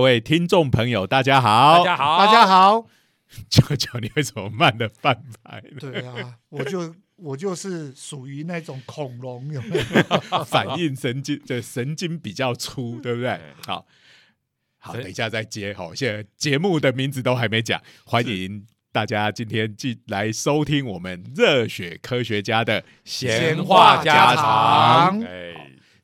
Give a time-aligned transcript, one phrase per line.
[0.00, 2.86] 各位听众朋友，大家好，大家好，大家好。
[3.50, 5.62] 九九，你为什么慢的半拍？
[5.78, 9.84] 对啊，我就 我就是属于那种恐龙，有没有？
[10.44, 13.38] 反应神经，对神经比较粗，对不对？
[13.66, 13.84] 好，
[14.78, 15.74] 好，等一下再接。
[15.74, 25.20] 好，现在节目的名字都还没讲，欢迎大家今天进来收听我们热血科学家的闲话家常。
[25.20, 25.59] 哎，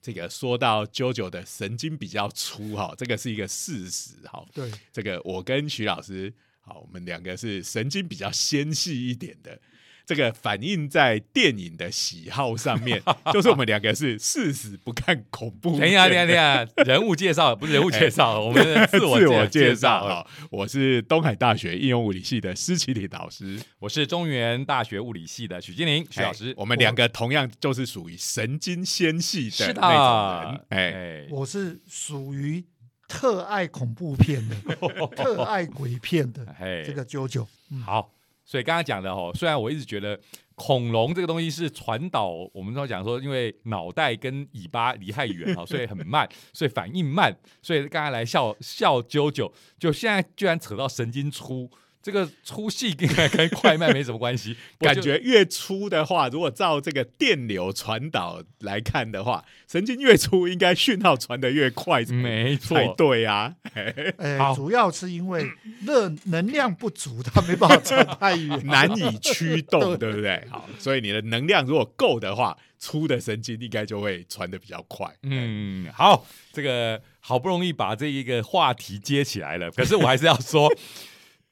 [0.06, 4.47] 这个说到 JoJo 的神经比较粗，哈，这个是一个事实，哈。
[4.55, 6.33] 对，这个我跟徐老师。
[6.60, 9.61] 好，我们两个是神经比较纤细一点的，
[10.06, 15.78] 这个反映在电影的喜好上面，就是我们两个是誓死不看恐怖。
[15.80, 20.25] 等一下，等一下，等一下，人物介绍不是人物介绍，我们 自我介绍。
[20.50, 26.55] 我是东海大学应用物理系的施启礼老师，我是中原大学物理系的许金玲许老师。
[26.56, 30.61] 我们两个同样就是属于神经纤细的那种人。
[30.69, 32.64] 哎，我是属于。
[33.08, 34.56] 特爱恐怖片的，
[35.14, 36.45] 特爱鬼片的，
[36.84, 37.47] 这个九九
[37.84, 38.11] 好。
[38.47, 40.19] 所以刚刚讲的哦，虽然我一直觉得
[40.55, 51.70] 恐龙这个东西是传导，我们都讲说，因为脑袋跟尾巴离太远哈， 所以很慢，所以反应慢，所以刚才来笑笑啾啾，就现在居然扯到神经粗。
[52.06, 63.56] 这个粗细应该跟快慢没什么关系， 感觉越粗的话，如果照这个电流传导来看的话，神经越粗，应该讯号传得越快，没错，对呀。
[64.18, 65.50] 哎，主要是因为
[65.84, 70.46] 热能量不足，它没办法传太远， 难以驱动，对不对？
[70.48, 75.12] 好，所以你的能量如果够的话，粗的神经应该就会传得比较快。
[75.24, 80.72] 嗯，好，这个好不容易把这一个话题接起来了，可是我还是要说。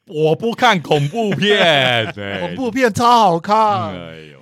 [0.06, 3.56] 我不看恐怖片， 恐怖片超好看。
[3.92, 4.38] 哎呦，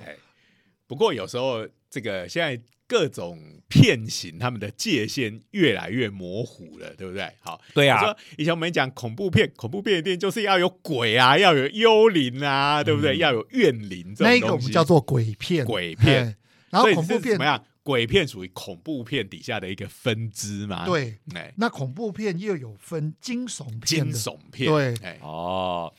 [0.87, 7.27] 不过有时候这个现在各种片型，他们的界限越来越模糊了，对不对？
[7.39, 7.99] 好，对呀。
[8.03, 13.17] 说以前我们讲恐怖片，恐怖片一定就是要有鬼啊，要有幽灵啊，对不对？
[13.17, 15.65] 要有怨灵这种东西，那个我们叫做鬼片。
[15.65, 16.35] 鬼片，
[16.69, 17.63] 然后恐怖片怎么样？
[17.83, 20.85] 鬼片属于恐怖片底下的一个分支嘛？
[20.85, 21.19] 对，
[21.57, 24.71] 那恐怖片又有分惊悚片、惊悚片。
[24.71, 25.93] 对，哦，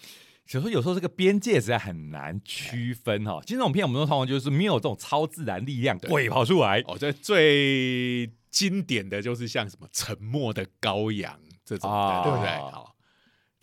[0.47, 3.41] 所以说有时候这个边界实在很难区分哈。
[3.45, 6.81] 惊悚片我们都通常就是没有这种超自然力量，鬼跑出来。
[6.87, 11.35] 哦，这最经典的就是像什么《沉默的羔羊》
[11.65, 12.49] 这种的，对不对？
[12.49, 12.94] 好。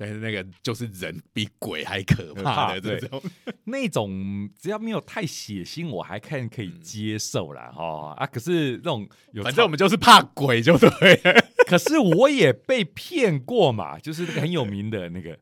[0.02, 3.22] 但是那个就是人比鬼还可怕的这种，
[3.66, 7.72] 那种只要没有太血腥，我还看可以接受啦。
[7.72, 8.26] 哈啊！
[8.26, 9.08] 可是那种，
[9.44, 11.22] 反正我们就是怕鬼就对。
[11.70, 15.38] 可是我也被骗过嘛，就是那个很有名的那个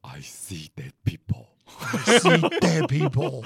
[0.00, 1.49] ，I see dead people。
[2.04, 3.42] See dead people，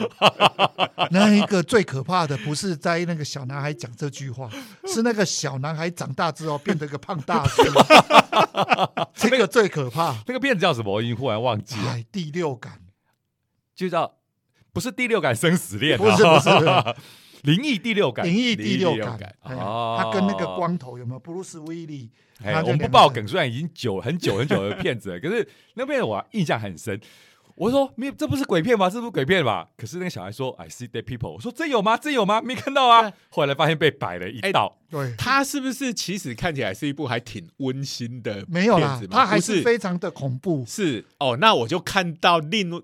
[1.11, 4.51] 那一个最可怕的不是在那个小男孩讲这句话，
[4.87, 7.63] 是那个小男孩长大之后变成个胖大叔，
[9.15, 10.17] 这个最可怕。
[10.27, 10.93] 那个片子叫什么？
[10.93, 11.97] 我已经忽然忘记了。
[12.11, 12.81] 第六感，
[13.75, 14.13] 就叫
[14.73, 16.51] 不是第六感生死恋，不是不是
[17.43, 19.35] 灵异第六感，灵异第六感。
[19.43, 21.19] 哦，他跟那个光头有没有？
[21.21, 22.11] 布鲁斯威利。
[22.43, 27.01] 我们不爆梗，虽然已经久很久很久的片子了，可是那片我印象很深。
[27.57, 28.91] 我说没，这不是鬼片吧？
[28.91, 29.69] 这不是鬼片吧？
[29.77, 31.31] 可是那个小孩说，I see dead people。
[31.31, 31.97] 我说真有吗？
[31.97, 32.43] 真有吗？
[32.43, 33.13] 没看到啊。
[33.29, 34.77] 后来发现被摆了一道。
[34.91, 38.45] 对，他是不是其实看起来是一部还挺温馨的？
[38.49, 40.65] 没有啦，他还是非常的恐怖。
[40.67, 42.83] 是哦，那我就看到另。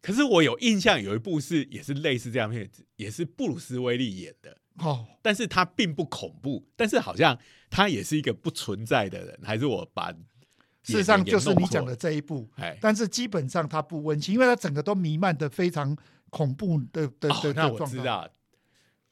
[0.00, 5.06] 可是我有印象，有一部是也是类似这样片子，也是布鲁斯威利演的哦。
[5.20, 7.36] 但是他并不恐怖，但是好像
[7.68, 10.14] 他也是一个不存在的人，还是我把。
[10.82, 12.48] 事实上就是你讲的这一部，
[12.80, 15.96] 但是基本上它不温馨，因为它整个都弥漫的非常
[16.28, 18.28] 恐怖的的的那我知道，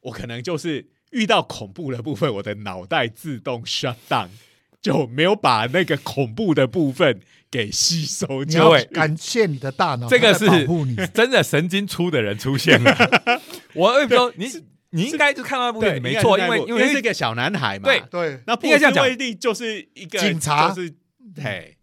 [0.00, 4.28] 我可能就是遇到恐怖的部分，我的脑袋自动 shut down，
[4.80, 8.42] 就没有把那个恐怖的部分给吸收。
[8.44, 10.46] 你要感谢你的大脑， 这个是
[11.14, 12.96] 真的神经粗的人出现了。
[13.74, 17.84] 我跟你说，你你应该就看到那部片，没错，因为因为是个小男孩嘛。
[17.84, 20.74] 对对，那应该这样讲，威力就是一个警察。
[21.36, 21.76] 嘿，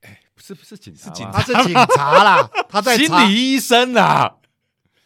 [0.00, 4.36] 哎，不是不是警察，他是警察啦，他在心理医生啊，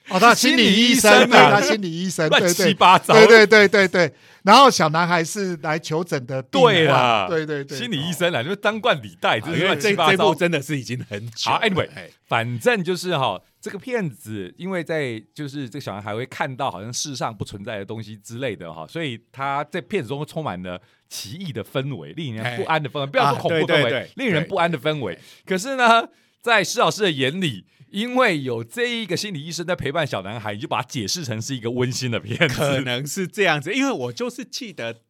[0.09, 4.13] 哦，他心理医生，对，他心理医生，乱七八糟，对对对对对。
[4.43, 11.51] 然后小男孩是来求诊的，对啦，对对对，心理医生啦，就是当冠礼带，因为这这部真的是已经很久。
[11.51, 11.89] 好，Anyway，
[12.29, 25.19] 反正就是哈，这个骗子，因为在就是这个小男孩会看到好像世上不存在的东西之类的哈，所以他在片子中充满了奇异的氛围，令人不安的氛围，不要说恐怖氛围，令人不安的氛围。
[25.45, 26.09] 可是呢，
[26.47, 27.67] 在施老师的眼里。
[27.89, 33.73] 因为有这一个心理医生在陪伴小男孩，你就把它解释成是一个温馨的片子，可能是这样子。
[33.73, 35.03] 因为我就是记得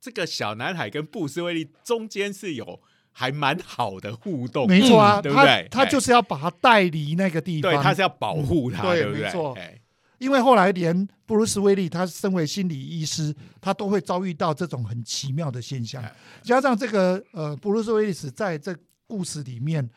[0.00, 2.80] 这个小男孩跟布斯威利中间是有
[3.12, 5.68] 还蛮好的互动，没错啊，对不对？
[5.70, 9.22] 他他就是要把他带离那个地方，对，他是要保护他，对，不对？
[9.22, 9.56] 没错。
[10.18, 16.04] 因为后来连布鲁斯威利他身为心理医师，他都会遭遇到这种很奇妙的现象。
[16.42, 18.76] 加上这个呃，布鲁斯威利斯在这
[19.06, 19.88] 故事里面，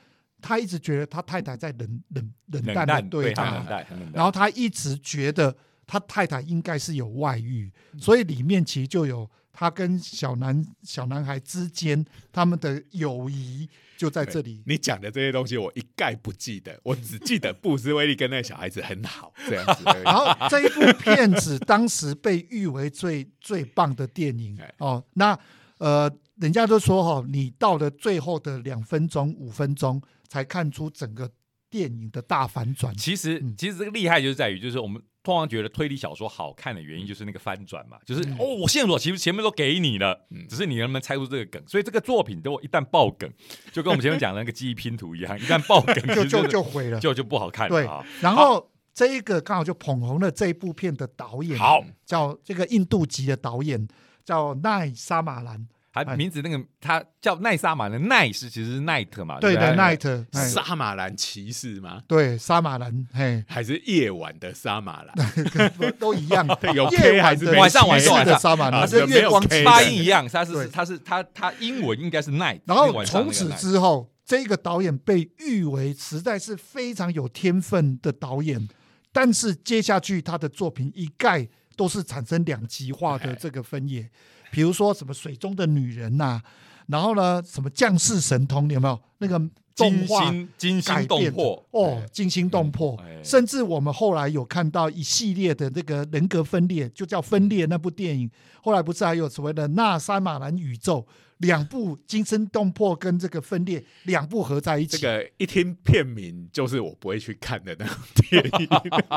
[0.47, 5.53] 他一直觉得他太太在冷冷冷淡的对他，冷淡然后他一直觉得
[5.85, 13.69] 他太太应该是有外遇，所以里面其实就有他跟小男小男孩之间他们的友谊。
[13.97, 19.83] 就在这里，你讲的这些东西我一概不记得，我只记得布斯威利跟那个小孩子很好这样子。
[20.05, 25.03] 然后这一部片子当时被誉为最最棒的电影 哦。
[25.15, 25.35] 那
[25.79, 31.31] 呃，人家都说哈，你到了最后的两分钟、五分钟才看出整个
[31.69, 32.95] 电影的大反转。
[32.95, 35.01] 其实，其实这个厉害就是在于，就是我们。
[35.23, 41.61] 通常觉得推理小说好看的原因就是那个翻转嘛，就是哦，我线索其实前面都给你了，只是你能不能猜出这个梗。
[41.67, 43.29] 所以这个作品，都一旦爆梗，
[43.73, 47.75] 就跟我们前面讲的那个记忆拼图一样，一旦爆梗 就就就毁了，就就不好看了。
[47.75, 47.85] 对，
[48.21, 53.85] 然后这一个刚好就捧红了这一部片的导演，好叫这个印度籍的导演
[54.23, 55.67] 叫奈沙马兰。
[56.03, 62.01] 他名字那个他叫奈萨马的，奈是其实是奈特嘛，对的奈特，沙马兰骑士吗？
[62.07, 65.15] 对，沙马兰，嘿，还是夜晚的沙马兰，
[65.99, 66.45] 都一样，
[66.75, 68.25] 有 K 还是晚上晚上。
[68.25, 72.59] 的沙马兰，是月光发音一样，他是他是他他英文应该是奈。
[72.65, 78.67] 然后从此之后，这个导演被誉为实在是非常有天分的导演，
[79.11, 81.47] 但是接下去他的作品一概
[81.77, 84.09] 都是产生两极化的这个分野。
[84.57, 86.41] 比如说什么水中的女人呐，
[86.87, 89.37] 然后呢，什么降世神通，有没有那个
[89.75, 98.27] 动画惊心动魄哦，惊心动魄，甚至我们后来有看到一系列的这个人格分裂，就叫分裂那部电影。
[98.63, 101.05] 后来不是还有所谓的纳沙马兰宇宙，
[101.37, 104.97] 两部惊心动魄跟这个分裂两部合在一起。
[104.97, 108.67] 这个一听片名就是我不会去看的那种电影。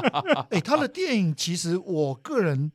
[0.53, 2.71] 哎，他的电影其实我个人。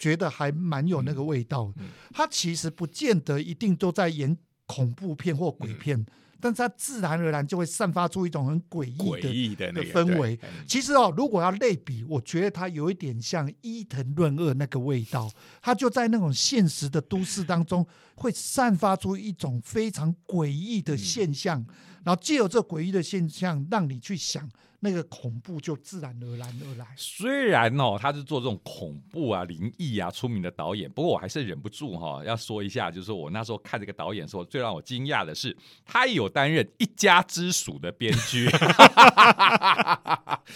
[0.00, 1.72] 觉得还蛮有那个味道。
[2.12, 4.36] 他其实不见得一定都在演
[4.66, 6.04] 恐怖片或鬼片，
[6.40, 10.38] 但是他自然而然就会散发出一种很诡异的的氛围。
[10.66, 15.30] 其实哦，如果要类比，我觉得它有一点像伊藤润二那个味道。
[15.60, 21.64] 它就在那种现实的都市当中，会散发出一种非常诡异的现象，
[22.04, 24.48] 然后借由这诡异的现象，让你去想。
[24.80, 26.86] 那个恐怖就自然而然而来。
[26.96, 38.48] 虽然哦，他是做这种恐怖啊、灵异啊出名的导演，不过我还是忍不住哈要说一下，就是我那时候看这个导演的时候，最让我惊讶的是，他有担任《一家之鼠》的编剧。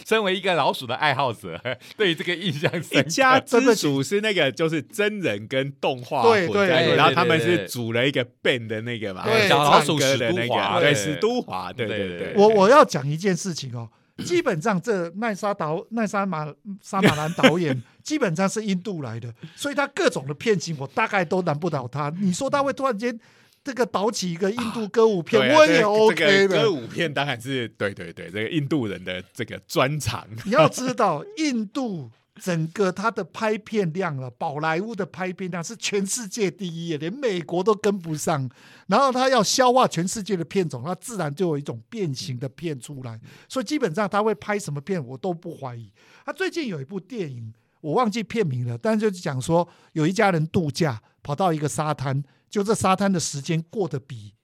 [0.04, 1.60] 身为一个老鼠的爱好者，
[1.96, 2.98] 对这个印象深。
[2.98, 12.34] 一家之鼠是那个就是真人跟动画对对，然后他们是组了一个 band 的那个嘛，小老鼠史都华，对史都华，对对对。
[12.36, 13.88] 我我要讲一件事情哦。
[14.18, 16.46] 基本上，这奈沙导奈沙马
[16.80, 22.12] 沙马兰导演 基本上是印度来的，所以他各种的片型我大概都难不倒他。
[22.20, 23.18] 你说他会突然间
[23.64, 26.62] 这个导起一个印度歌舞片，我也 OK 的。
[26.62, 30.26] 歌舞片当然是对对对，这个印度人的这个专长。
[30.44, 32.10] 你要知道，印度。
[32.40, 38.50] 整个他的拍片量了，宝莱坞的拍片量是全世界第一，连美国都跟不上。
[38.88, 43.20] 然后他要消化全世界的片种，他自然就有一种变形的片出来。
[43.48, 45.92] 所以基本上他会拍什么片，我都不怀疑。
[46.26, 54.34] 他最近有一部电影，我忘记片名了，但是就是讲说有一家人度假，跑到一个沙滩，就这沙滩的时间过得比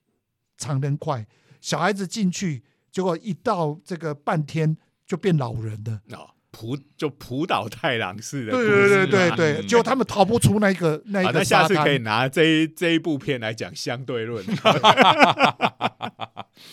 [0.57, 1.27] 常人快。
[1.59, 6.35] 小孩子进去，结果一到这个半天就变老人了。
[6.51, 11.31] 普就普岛太郎式的，对对对对对，就他们逃不出那个那个。
[11.31, 14.45] 那下次可以拿这一这一部片来讲相对论。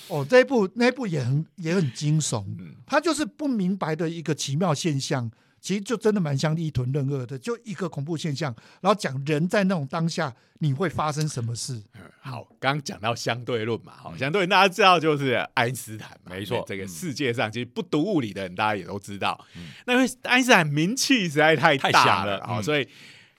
[0.08, 2.44] 哦，这一部那一部也很也很惊悚，
[2.86, 5.30] 他就是不明白的一个奇妙现象。
[5.60, 11.82] 其实就真的蛮像一屯任二的，就一个恐怖现象，然后讲人在那种当下你会发生什么事。
[12.20, 19.38] 好，刚讲到相对论嘛，好，相对论大家知道就是爱因斯坦嘛，没错，这个世界上其实不读物理的人大家也都知道，
[19.86, 22.88] 那因为爱因斯坦名气实在太大了啊，所以。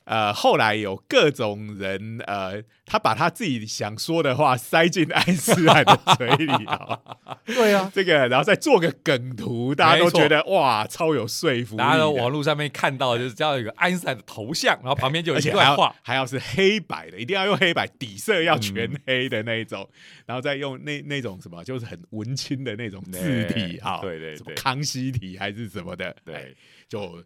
[0.09, 6.99] 呃，后来有各种人，呃，他把他自己想说的话塞进爱因斯坦的嘴里啊。
[7.45, 11.77] 对啊，这个然后再做个梗图，大家都觉得哇，超有说服力。
[11.77, 19.87] 大家网络上面看到就是叫一个爱因斯坦的头像，然后旁边就有一段话，还要是黑白的，一定要用黑白，底色要全黑的那一种，
[20.25, 26.55] 然后再用那那种什么，就是很文青的那种字体啊，对对对，康熙体还是什么的，对，
[26.87, 27.23] 就。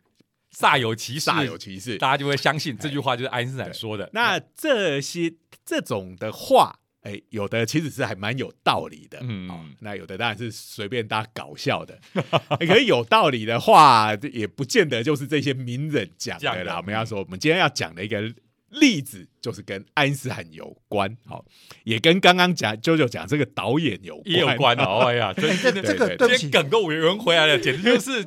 [0.57, 4.09] 煞有其事，煞有其事，大家就会相信这句话就是爱因斯坦说的。
[4.13, 5.33] 那这些
[5.65, 6.79] 这种的话。
[7.03, 11.99] 哎，有的其实是还蛮有道理的，嗯，那有的当然是随便大家搞笑的，
[12.65, 16.77] 可是有道理的话，也不见得就是这些名人讲的啦。
[16.77, 18.21] 我们要说，我们今天要讲的一个
[18.69, 21.43] 例子，就是跟爱因斯坦有关，好，
[21.83, 24.99] 也跟刚刚讲舅舅讲这个导演有也有关哦。
[25.05, 28.25] 哎呀，这 这个这些梗都圆回来了，简直就是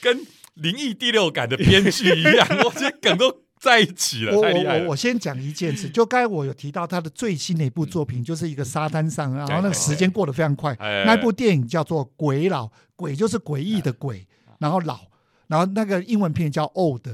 [0.00, 0.18] 跟
[0.54, 3.42] 《灵异第六感》的编剧一样， 我这梗都。
[3.62, 10.76] 在一起了，我我我我先讲一件事， 就刚才我有提到他的最新的一部作品，就是一个沙滩上，然后那个时间过得非常快。
[11.06, 12.66] 那部电影叫做《鬼佬》，
[12.96, 14.26] 鬼就是诡异的鬼，
[14.58, 15.02] 然后老，
[15.46, 17.06] 然后那个英文片叫《Old》。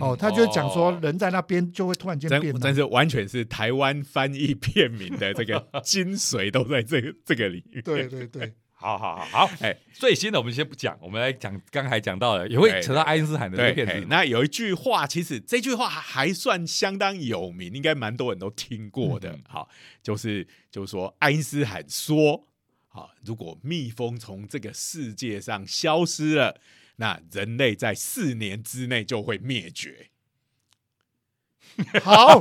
[0.00, 7.62] 哦，他就讲说人在那边就会突然间变，但是完全是台湾翻译片名的这个 精髓都在这个这个里。
[7.84, 8.52] 对对对。
[8.84, 14.06] 好好好好，哎，最新的我们先不讲，我们来讲刚才讲到的，也会扯到爱因斯坦的片子。
[14.10, 19.38] 那有一句话，其实这句话还算相当有名，应该蛮多人都听过的。
[19.48, 19.66] 好，
[20.02, 22.46] 就是就是说，爱因斯坦说，
[22.88, 26.60] 好，如果蜜蜂从这个世界上消失了，
[26.96, 30.10] 那人类在四年之内就会灭绝。
[32.04, 32.36] 好，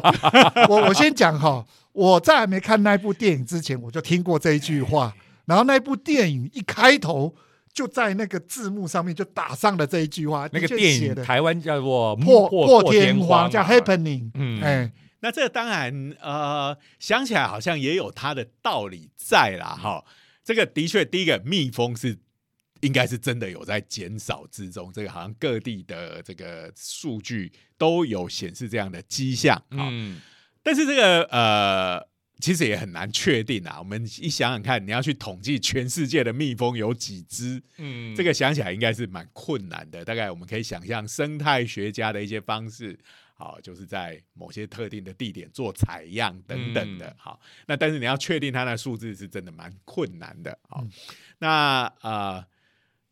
[0.68, 5.16] 我我先讲哈，我在还没看那部电影之前，我就听过这一句话。
[5.46, 7.36] 然后那部电影一开头
[7.74, 14.32] 就在那个字幕上面就打上了这一句话，那个电影台湾叫做《破破天荒》，叫《Happening》。
[14.36, 19.68] 嗯，哎，那这当然呃，想起来好像也有它的道理在啦。
[19.68, 20.06] 哈。
[20.44, 22.18] 这个的确，第一个蜜蜂是
[22.82, 29.92] 应该是真的有在减少之中，这个好像各地的这个数据都有显示这样的迹象啊。
[30.64, 32.13] 但是这个呃。
[32.40, 33.78] 其实也很难确定啊。
[33.80, 40.04] 我们一想想看，你要去统计全世界的蜜蜂有几只，嗯，这个想起来应该是蛮困难的。
[40.04, 43.00] 大概我们可以想象生态学家的一些方式，
[43.36, 47.40] 好，就是在某些特定的地点做采样等等的，好。
[47.68, 50.86] 那但是你要确定它的数字是真的蛮困难的，好。
[51.40, 52.46] 那呃，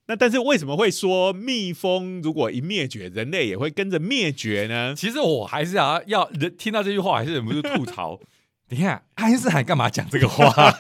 [0.08, 4.94] 那但是为什么会说蜜蜂如果一灭绝，人类也会跟着灭绝呢？
[4.96, 8.20] 其实我还是要要听到这句话，还是忍不住吐槽。
[8.72, 10.50] 你看，爱因斯坦干嘛讲这个话？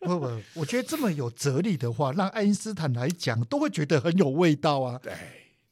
[0.00, 5.00] 不不，我觉得这么有哲理的话，让爱因斯坦来讲，都会觉得很有味道啊。
[5.02, 5.14] 对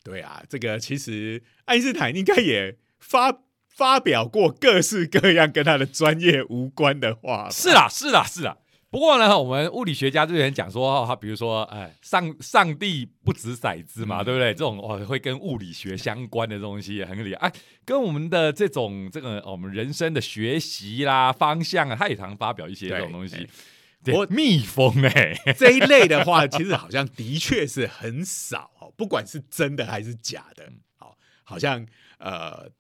[0.03, 7.51] 对啊，这个其实爱因斯坦应该也发发表过各式各样跟他的专业无关的话。
[7.51, 8.57] 是啦，是啦，是啦。
[8.89, 14.55] 不过呢，我们物理学家之前讲说，他比如说，哎，上上帝不掷骰子嘛，对不对？
[14.55, 17.49] 这种哦，会跟物理学相关的东西也很厉害。
[17.49, 17.53] 哎，
[17.85, 23.47] 跟我们的这种这个我们人生的学习啦方向啊，他也常发表一些这种东西。
[24.15, 31.85] 我蜜蜂哎， 这一类的话，其实好像的确是很少哦，不管是真的还是假的，好，好像
[32.19, 32.71] 呃。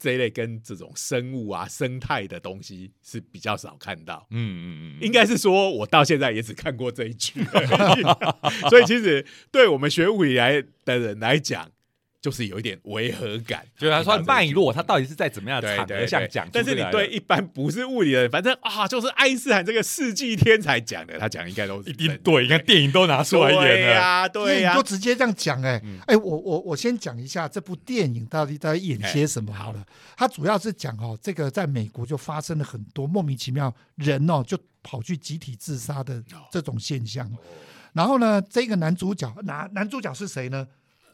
[0.00, 4.26] 这一类跟这种生物啊、生态的东西是比较少看到。
[4.30, 7.44] 嗯嗯嗯，应该是说，我到现在也只看过这一句，
[8.70, 11.70] 所以其实对我们学物理来的人来讲。
[12.20, 16.46] 就是有一点违和感，就是他说脉络，他到底是在怎么样的场合下讲？
[16.52, 22.42] 但是你对一般不是物理的人，反正啊，就是爱因斯坦这个世纪天才讲的，他讲应该都是一定对。
[22.42, 25.62] 你看电影都拿出来演了，对呀，对呀，就直接这样讲。
[25.62, 29.82] 哎，哎，我我我先讲一下这部电影到底在演些什么好了。
[30.16, 37.30] 他主要是讲哦，这个在美国就发生了很多莫名其妙人哦，就跑去集体自杀的这种现象。
[37.94, 40.66] 然后呢，这个男主角男男主角是谁呢？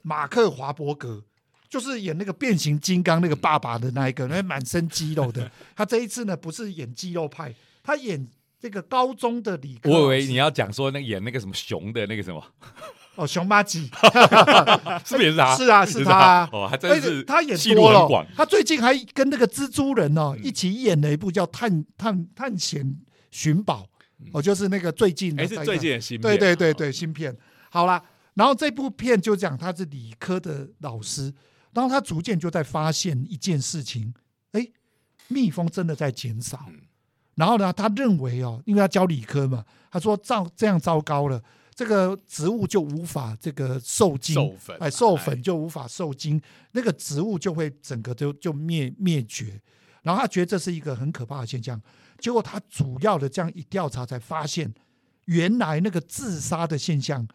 [0.06, 1.20] 马克华伯格
[1.68, 5.50] 就是演那个变形金刚那个爸爸的那一个，那满身肌肉的。
[5.74, 8.24] 他这一次呢，不是演肌肉派，他演
[8.60, 9.90] 这个高中的理科。
[9.90, 12.40] 我以为你要讲说那演那个什么熊的那个什么
[13.16, 13.90] 哦，熊妈吉
[15.04, 15.56] 是不是也是他？
[15.58, 18.26] 是啊，是他哦，还真是他演多了。
[18.36, 22.96] 他最近还跟那个蜘蛛人哦一起演了一部叫《探探探险
[23.32, 23.88] 寻宝》，
[24.32, 26.22] 哦，就是那个最近的，是最近的新片。
[26.22, 27.36] 对对对对，新片。
[27.70, 28.00] 好了。
[28.36, 31.32] 然后这部片就讲他是理科的老师，
[31.72, 34.12] 然后他逐渐就在发现一件事情，
[34.52, 34.68] 哎，
[35.28, 36.66] 蜜蜂真的在减少。
[37.34, 41.42] 然后呢，他认为哦，因为他教理科嘛，他说糟这样糟糕了，
[41.74, 44.36] 这个植物就无法这个受精，
[44.80, 46.38] 哎，授粉就无法受精，
[46.72, 49.58] 那个植物就会整个就就灭灭绝。
[50.02, 51.80] 然后他觉得这是一个很可怕的现象。
[52.18, 54.70] 结果他主要的这样一调查，才发现
[55.24, 57.26] 原来那个自杀的现象。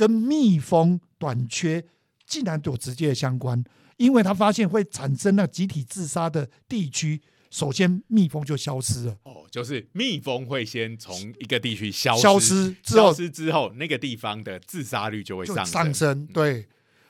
[0.00, 1.84] 跟蜜蜂短缺
[2.26, 3.62] 竟然有直接的相关，
[3.98, 9.18] 因为他发现会产生那集体自杀的地区，首先蜜蜂就消失了。
[9.24, 16.26] 哦，就是蜜蜂会先从一个地区消消失之后，消失之后，那个地方的自杀率就会上上升。
[16.28, 16.66] 对，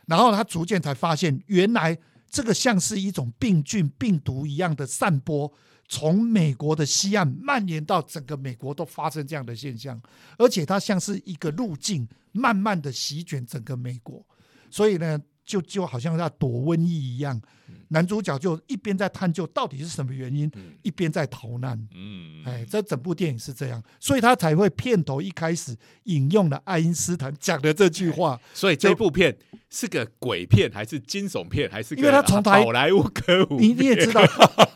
[0.07, 1.97] 然后他逐渐才发现，原来
[2.29, 5.53] 这个像是一种病菌、病毒一样的散播，
[5.91, 10.01] 从美国的西岸蔓延到整个美国，都发生这样的现象，
[10.39, 14.25] 而且它像是一个路径，慢慢的席卷整个美国。
[14.71, 15.21] 所以呢。
[15.51, 17.41] 就就好像在躲瘟疫一样，
[17.89, 20.49] 男主角就一边在探究到底是什么原因，
[20.83, 21.77] 一边在逃难。
[21.93, 28.41] 嗯，哎，这整部电影是这样，所以他才会片头一开始引用了爱因斯坦讲的这句话。
[28.55, 29.37] 所以这部片
[29.71, 33.59] 是个鬼片，还是惊悚片，还是因为他从台好莱坞歌舞？
[33.59, 34.23] 你你也知道，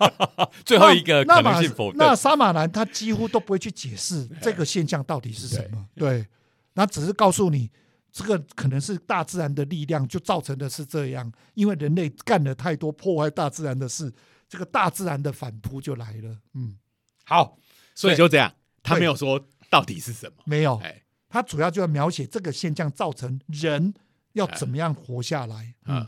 [0.66, 1.99] 最后一个可能性否定。
[1.99, 6.26] 那沙马兰他几乎都不会去解释这个现象到底是什么，对，
[6.73, 7.71] 那只是告诉你。
[8.14, 14.14] 这个可能是大自然的力量，就造成的是这样，因为人类干了太多破坏大自然的事，
[14.49, 16.38] 这个大自然的反扑就来了。
[16.52, 16.78] 嗯，
[17.25, 17.59] 好，
[17.92, 18.54] 所以就这样，
[18.85, 20.80] 他没有说到底是什么，没有，
[21.28, 23.92] 他主要就要描写这个现象造成人
[24.35, 25.75] 要怎么样活下来。
[25.87, 26.06] 嗯，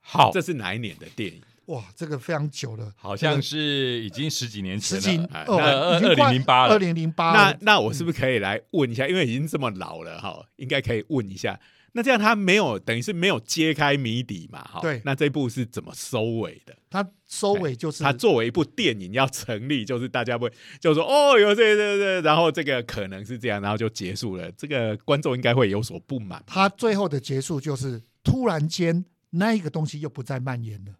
[0.00, 1.42] 好，这是哪一年的电影？
[1.70, 7.32] 哇，这个非常久了，好像是已经十几年前，十几二二零零八二零零八。
[7.32, 9.06] 那那我是不是可以来问一下？
[9.06, 11.58] 因为已经这么老了哈，应该可以问一下。
[11.92, 14.62] 那这样他没有等于是没有揭开谜底嘛？
[14.62, 15.00] 哈，对。
[15.04, 16.74] 那这部是怎么收尾的？
[16.88, 24.50] 他收尾就是他作为一部电影要成立，就是大家会就说哦，有这这这，然后这个可能是这样，然后就结束了。
[24.52, 26.42] 这个观众应该会有所不满。
[26.46, 30.92] 他最后的结束就是突然间那一个东西又不再蔓延了。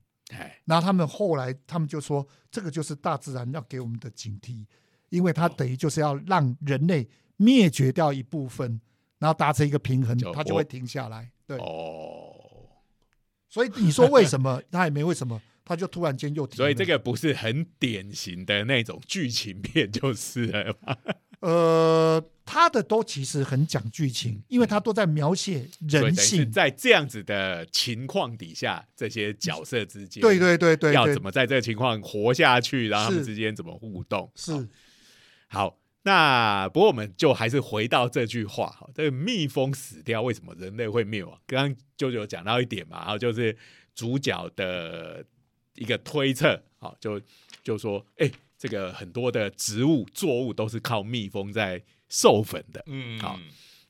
[0.64, 4.64] 然后他们后来，他们就说，这个就是大自然要给我们的警惕，
[5.08, 8.80] 因为它等于就是要让人类灭绝掉一部分，
[9.18, 11.30] 然后达成一个平衡，它就会停下来。
[11.46, 12.32] 对，哦，
[13.48, 14.62] 所以你说为什么？
[14.70, 16.56] 他也没为什么，他就突然间又停。
[16.56, 20.76] 所以这个不是很典型的那种剧情片，就是了。
[21.38, 34.30] 呃，他的都其实很讲剧情，因为他都在描写人性，在这样子的情况底下，这些角色之间，对对对对，要怎么在这个情况活下去，然后他们之间怎么互动？
[34.34, 34.68] 是
[35.46, 41.40] 好，那不过我们就还是回到这句话哈，这个蜜蜂死掉，为什么人类会灭亡？
[41.46, 43.56] 刚刚舅舅讲到一点嘛，然后就是
[43.94, 45.24] 主角的
[45.80, 47.20] 一个推测，好，就
[47.64, 48.30] 就说，哎。
[48.60, 53.40] 这个很多的植物作物都是靠蜜蜂在授粉的，嗯，好，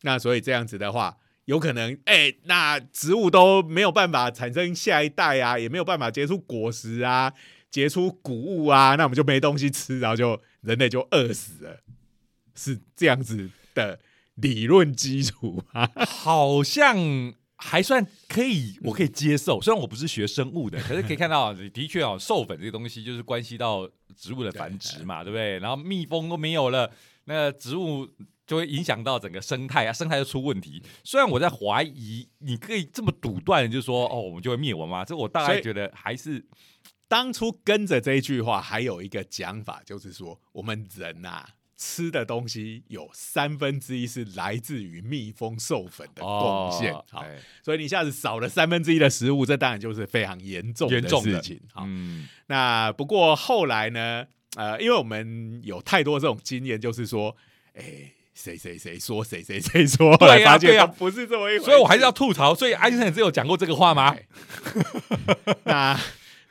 [0.03, 7.33] 那所以这样子的话，有可能，哎，那植物都没有办法产生下一代啊，也没有办法结出果实啊，
[7.69, 11.81] 结出谷物啊，那我们就没东西吃，然后就人类就饿死了，
[12.55, 13.99] 是这样子的
[14.37, 17.35] 理论基础啊， 好像。
[17.61, 19.61] 还算可以，我可以接受。
[19.61, 25.59] 虽然我不是学生物的，可是可以看到，的确哦，授粉这个东西就是关系到植物的繁殖嘛，对不对？
[25.59, 26.91] 然后蜜蜂都没有了，
[27.25, 28.09] 那植物
[28.47, 30.83] 就会影响到整个生态啊，生态就出问题。
[31.05, 35.05] 虽然我在怀疑，你可以这么笃断，就说哦，我们就会灭亡吗？
[35.05, 36.45] 这我大概觉得还是
[37.07, 41.47] 当初跟着这一句话，还有一个讲法，就是说我们人呐。
[41.83, 47.25] 吃的东西有三分之一是来自于蜜蜂授粉的贡献，好，
[47.63, 51.59] 所以你一下子少了三分之一的食物，这当然就是非常严重的事情。
[51.73, 51.89] 好，
[52.49, 57.35] 那不过后来呢，呃，因为我们有太多这种经验，就是说，
[57.73, 62.55] 哎，谁谁谁说谁谁谁说， 对呀， 对呀，不是这么一回事，所以我还是要吐槽。
[62.55, 64.15] 所以爱因斯坦只有讲过这个话吗？
[65.65, 65.99] 那。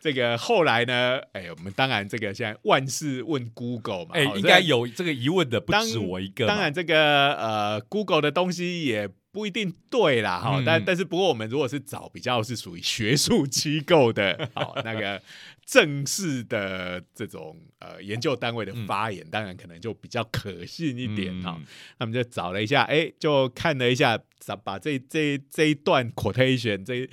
[0.01, 1.19] 这个后来呢？
[1.33, 6.47] 哎，我们当然这个现在万事问 Google 嘛，哎，应该有这个疑问的不止我一个。
[6.47, 10.63] 当然，这个呃，Google 的东西也不一定对啦，哈。
[10.65, 15.21] 但但是，不过我们如果是找比较是属于学术机构的， 好那个
[15.65, 21.59] 正式的这种呃研究单位的发言，当然可能就比较可信一点哈。
[21.97, 24.17] 那么就找了一下，哎，就看了一下，
[24.63, 27.09] 把这这这一段 quotation 这。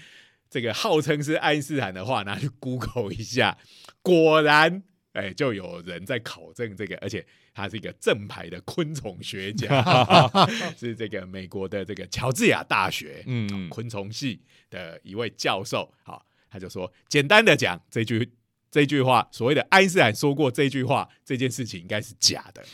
[0.56, 3.58] 这个号称是爱因斯坦的话，拿去 Google 一下，
[4.00, 9.84] 果然，哎，就有人在考证这个，而且他是一个正牌的昆虫学家，
[10.74, 14.40] 是这个美国的这个乔治亚大学嗯昆虫系
[14.70, 15.92] 的一位教授。
[16.02, 18.32] 好，他就说，简单的讲，这句
[18.70, 22.64] 这句话，所谓的爱因斯坦说过这句话，这件事情应该是假的。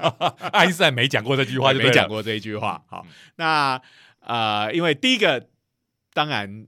[0.52, 2.82] 爱因斯坦没讲过这句话，就没讲过这一句话。
[2.88, 3.78] 好，那
[4.20, 5.50] 呃，因为第一个，
[6.14, 6.66] 当然。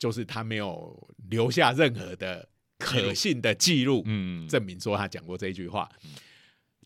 [0.00, 5.88] 就是他没有留下任何的可信的记录，嗯，证明说他讲过这一句话。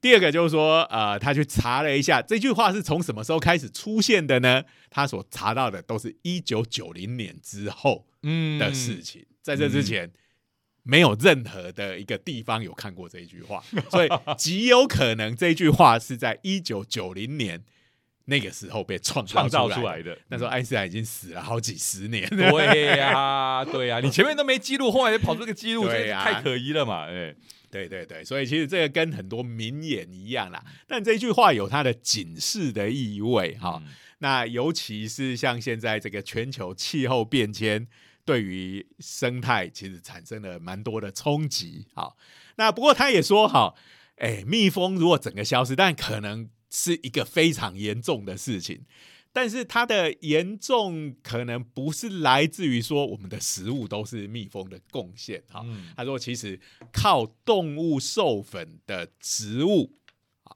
[0.03, 4.65] 第二个就是说，呃，他去查了一下这句话是从什么时候开始出现的呢？
[4.91, 8.07] 他所查到的都是一九九零年之后
[8.59, 10.13] 的事情，在这之前
[10.83, 17.65] 没有任何的一个地方有看过这一句话， 所以极有可能这句话是在一九九零年
[18.27, 20.17] 那个时候被创创造出来的。
[20.29, 27.35] 那时候爱因斯坦已经死了好几十年，对呀， 对呀，你前面都没记录，后来跑出个记录，对呀，太可疑了嘛，哎。
[27.71, 33.83] 对对对，所以其实这个跟很多名言一样啦，但这句话有它的警示的意味哈。
[34.19, 37.85] 那尤其是像现在这个全球气候变迁，
[38.25, 41.85] 对于生态其实产生了蛮多的冲击。
[41.95, 42.17] 好，
[42.55, 43.75] 那不过他也说哈，
[44.19, 48.85] 哎，蜜蜂如果整个消失，但可能是一个非常严重的事情。
[49.37, 56.61] 但是它的严重可能不是来自于说我们的食物都是蜜蜂的贡献哈，他说其实
[56.93, 59.91] 靠动物授粉的植物
[60.45, 60.55] 啊，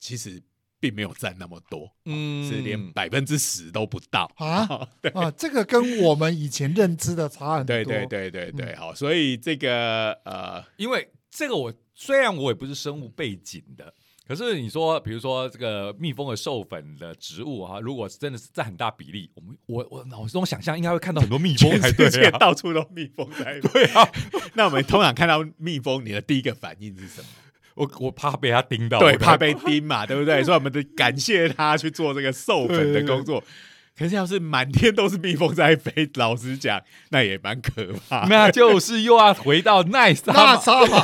[0.00, 0.42] 其实
[0.80, 4.32] 并没有占那么多，嗯，是连百分之十都不到。
[4.36, 4.88] 啊？
[5.12, 13.92] 啊，这个跟我们以前认知的差很多，对对对对对，好，所以这个呃，因为这个我虽然我也不是生物背景的。
[14.26, 23.60] 可是你说，比如说这个蜜蜂的授粉的植物啊，如果是真的是占很大比例，我们我我脑中想象应该会看到很多蜜蜂，世界到处都蜜蜂在。
[23.72, 24.08] 对啊，
[24.54, 27.26] 那我们通常看到蜜蜂，你的第一个反应是什么？
[27.74, 30.42] 我我怕被它叮到，对，怕被叮嘛，对不对？
[30.42, 33.42] 所以我们得感谢它去做这个授粉的工作。
[33.96, 38.26] 可是要是满天都是蜜蜂在飞，老实讲，那也蛮可怕。
[38.26, 41.00] 那就是又要回到 奈莎奈莎嘛，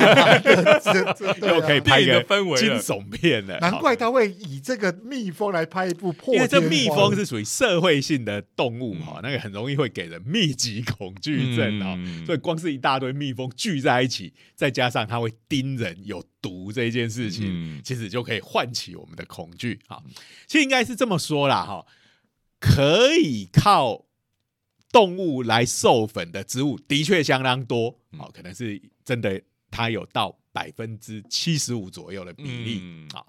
[1.47, 3.57] 又可以拍一个氛围惊悚片了。
[3.59, 6.35] 难怪他会以这个蜜蜂来拍一部破。
[6.35, 11.97] 因为这蜜蜂是属于社会性的动物哈，那个很容易会给人密集恐惧症啊。
[12.25, 19.79] 所以光是一大堆蜜蜂聚在一起，再加上它会叮人、有毒这一件事情，其实就可以唤起我们的恐惧。
[19.87, 19.97] 啊，
[20.45, 21.85] 其实应该是这么说啦，哈。
[22.61, 24.05] 可以靠
[24.91, 33.25] 动物来授粉的植物的确相当多，哦，可能是真的，它有到百分之七十五左右的比例，好，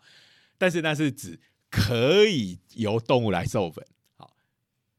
[0.58, 1.40] 但是那是指
[1.70, 3.82] 可以由动物来授粉，
[4.18, 4.36] 好，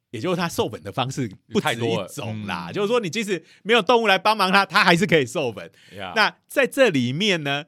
[0.10, 5.72] 也就是它授粉的方式不止一种啦，就是说你即使没有动物来帮忙它，它还是可以授粉。
[6.16, 7.66] 那在这里面呢？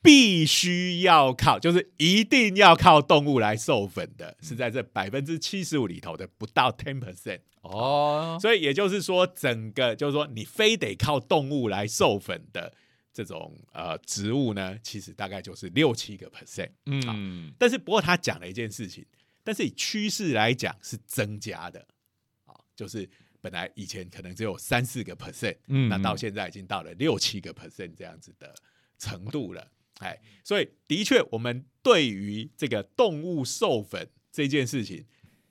[0.00, 8.38] 必须要靠，就是一定要靠动物来授粉的，是在这百分之七十五里头的不到 ten percent 哦。
[8.40, 12.72] 所以也就是说，整个就是说，你非得靠动物来授粉的
[13.12, 16.70] 这种呃植物呢，其实大概就是六七个 percent。
[16.86, 19.04] 嗯，但是不过他讲了一件事情，
[19.42, 21.84] 但是以趋势来讲是增加的
[22.46, 23.08] 啊，就是
[23.40, 28.54] 本来以前可能只有三四个 percent，嗯，那到现在已经到了六七个 percent 这样子的
[28.96, 29.68] 程度了。
[29.98, 35.04] 哎，所以的确，我们对于这个动物授粉这件事情，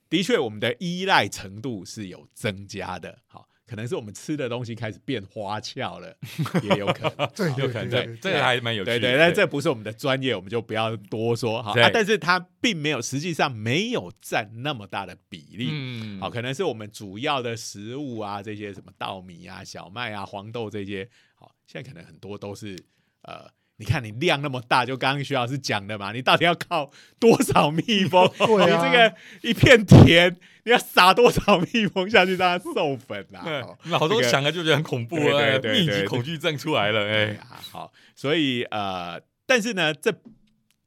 [0.08, 3.18] 的确我们的依赖程度是有增加的。
[3.26, 6.16] 好，可能是我们吃的东西开始变花俏了，
[6.62, 8.86] 也有可能， 对，有可能，对，这个还蛮有趣。
[8.86, 11.62] 对对，但这不是我们的专业，我们就不要多说。
[11.62, 15.68] 好，但是它并没有，实际上没有占那么大的比例。
[15.70, 22.82] 嗯，好，可能是我们主要的食物啊，这些什么稻米啊、小麦啊、黄豆这些，好，现在可能很多都是
[23.20, 23.46] 呃。
[23.80, 28.26] 你看你量那么大，就刚刚徐老师讲的嘛，你到底要靠多少蜜蜂？
[28.34, 33.64] 你这个一片田，你要撒多少蜜蜂下去让它授粉啊？
[33.96, 37.38] 好多想了就觉得很恐怖啊，密集恐惧症出来了哎。
[37.70, 40.12] 好，所以呃，但是呢，这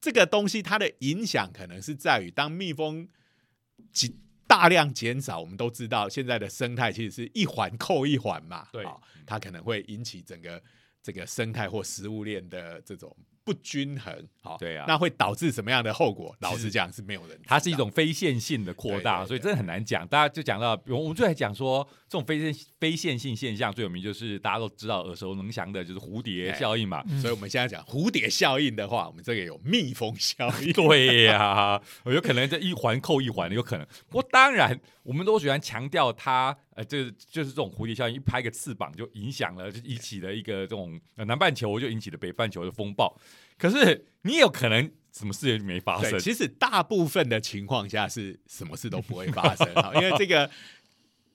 [0.02, 3.08] 这个东西它的影响可能是在于，当蜜蜂
[3.94, 4.12] 减
[4.46, 8.86] 大量减少，我们都知道现在的生态其实是一环扣一环嘛，对，
[9.26, 10.62] 它可能会引起整个。
[11.02, 13.16] 这个生态或食物链的这种
[13.52, 16.34] 不均衡，好，对啊，那会导致什么样的后果？
[16.40, 20.08] 老实讲是没有人，它是一种非线性的扩大，所以真的很难讲。
[20.08, 27.04] 大家就讲到，我们就来讲说，这种非线非线性现象最有名就是大家都知道耳熟能详的，就是蝴蝶效应嘛。
[27.20, 33.86] 所以我们现在讲蝴蝶效应的话，我们这个有蜜蜂效应， 对呀，有可能这一环扣一环，有可能。
[34.08, 36.58] 不过当然，我们都喜欢强调它。
[36.74, 43.14] 呃，就是就是这种蝴蝶效应，一拍个翅膀就影响了，就引起了一个这种南半球就引起了北半球的风暴。
[43.62, 46.20] 可是你有可能什么事也没发生。
[46.20, 50.50] 其实大部分的情况下是什么事都不会发生 哈，因为这个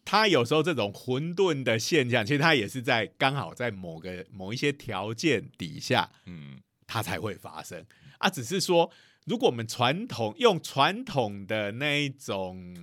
[0.04, 7.86] 它有时候这种混沌的现象，其实它也是在刚好在某个某一些条件底下，嗯，它才会发生
[8.18, 8.28] 啊。
[8.28, 8.90] 只是说，
[9.26, 12.74] 如果我们传统用传统的那一种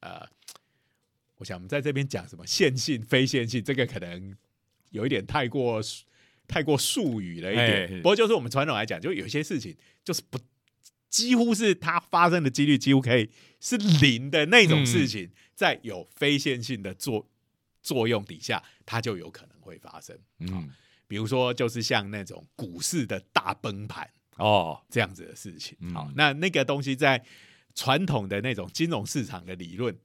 [0.00, 0.28] 呃。
[1.38, 4.36] 我想我们在这边讲什么线性、非线性，这个可能
[4.90, 5.82] 有一点太过
[6.52, 7.96] 太过术语了一点。
[8.02, 10.38] 不过就是我们传统来讲，就有些事情就是不
[11.08, 17.26] 几乎是它发生的几率几乎可以是零的那种事情，在有非线性的作
[17.82, 20.18] 作用底下，它就有可能会发生。
[20.40, 20.70] 嗯，
[21.08, 25.76] 比如说就是像那种股市的大崩盘哦，这样子的事情。
[25.80, 27.22] 嗯好，那那个东西在
[27.74, 29.96] 传统的那种金融市场的理论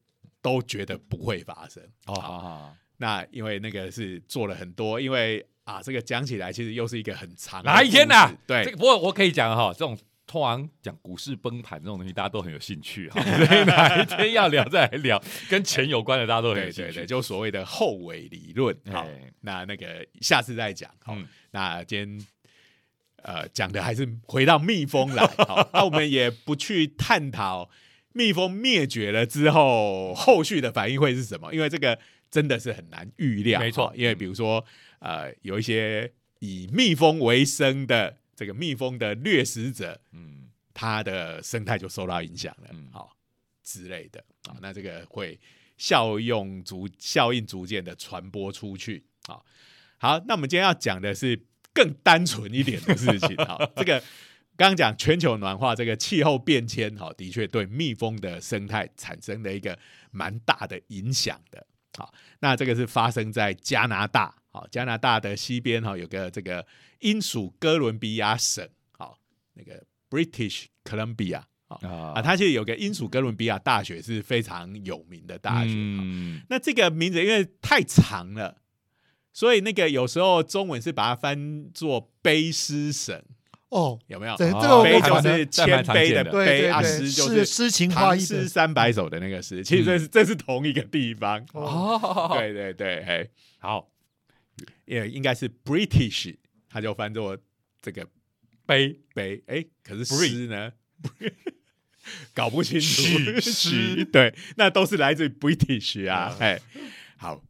[0.42, 1.84] 都觉得不会发生。
[2.06, 13.22] 哦，那因为那个是做了很多，因为啊，这个讲起来其实又是一个很长的哪一天呐对，这个不过我可以讲哈，这种通常讲股市崩盘这种东西，大家都很有兴趣哈。
[13.46, 16.92] 所以哪一天要聊再来聊，跟钱有关的，大家都很有兴趣。
[16.92, 18.74] 对对对，就所谓的后尾理论。
[18.90, 20.90] 好哎，那那个下次再讲。
[21.04, 22.26] 好嗯，那今天
[23.24, 25.28] 呃讲的还是回到蜜蜂来。
[25.46, 27.70] 好，那我们也不去探讨
[28.14, 32.00] 蜜蜂灭绝了之后后续的反应会是什么，因为这个
[32.32, 33.60] 真的是很难预料。
[33.60, 34.64] 没错因为比如说
[35.00, 42.88] 呃有一些以蜜蜂为生的这个蜜蜂的掠食者，嗯，它的生态就受到影响了，嗯。
[42.92, 43.16] 好、
[43.64, 45.40] 之类的啊，那这个会
[45.78, 49.46] 效用逐效应逐渐的传播出去，好，
[49.98, 51.40] 好，那我们今天要讲的是
[51.74, 54.00] 更单纯一点的事情， 好，这个
[54.56, 59.78] 刚刚讲全球暖化这个气候变迁，哈，的确对蜜蜂的生态产生了一个
[60.12, 66.64] 蛮大的影响的，好，那这个是发生在加拿大，好，加拿大的西边哈有个这个
[67.00, 69.18] 英属哥伦比亚省，好，
[69.54, 75.74] 那个 British Columbia 啊啊，啊它其实有个英属哥伦比亚大学是非常有名的大学。
[76.50, 78.62] 那这个名字因为太长了，
[79.34, 83.20] 所以那个有时候中文是把它翻作卑诗省，
[83.70, 84.36] 哦，有没有？
[84.38, 91.46] 这个我卑就是谦卑的对卑，啊，诗就是诗情画意诗三百首的那个诗，其实这是这是同一个地方。
[91.52, 93.28] 哦哦，对对对，哎，
[93.60, 93.90] 好，
[94.86, 96.38] 也应该是 British，
[96.70, 97.38] 它就翻作
[97.82, 98.08] 这个
[98.66, 100.72] 杯杯，哎，可是诗呢？
[102.34, 106.62] 搞不清楚诗诗，对，那都是来自于 British 啊，嗯哎，
[107.18, 107.44] 好，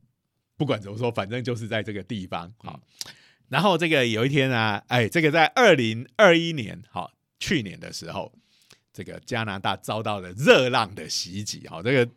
[0.58, 2.80] 不管怎么说，反正就是在这个地方，嗯好。
[3.50, 8.34] 然后这个有一天啊，哎，这个在二零二一年，好，去年的时候，
[8.94, 12.12] 这个加拿大遭到了热浪的袭击，好，这个。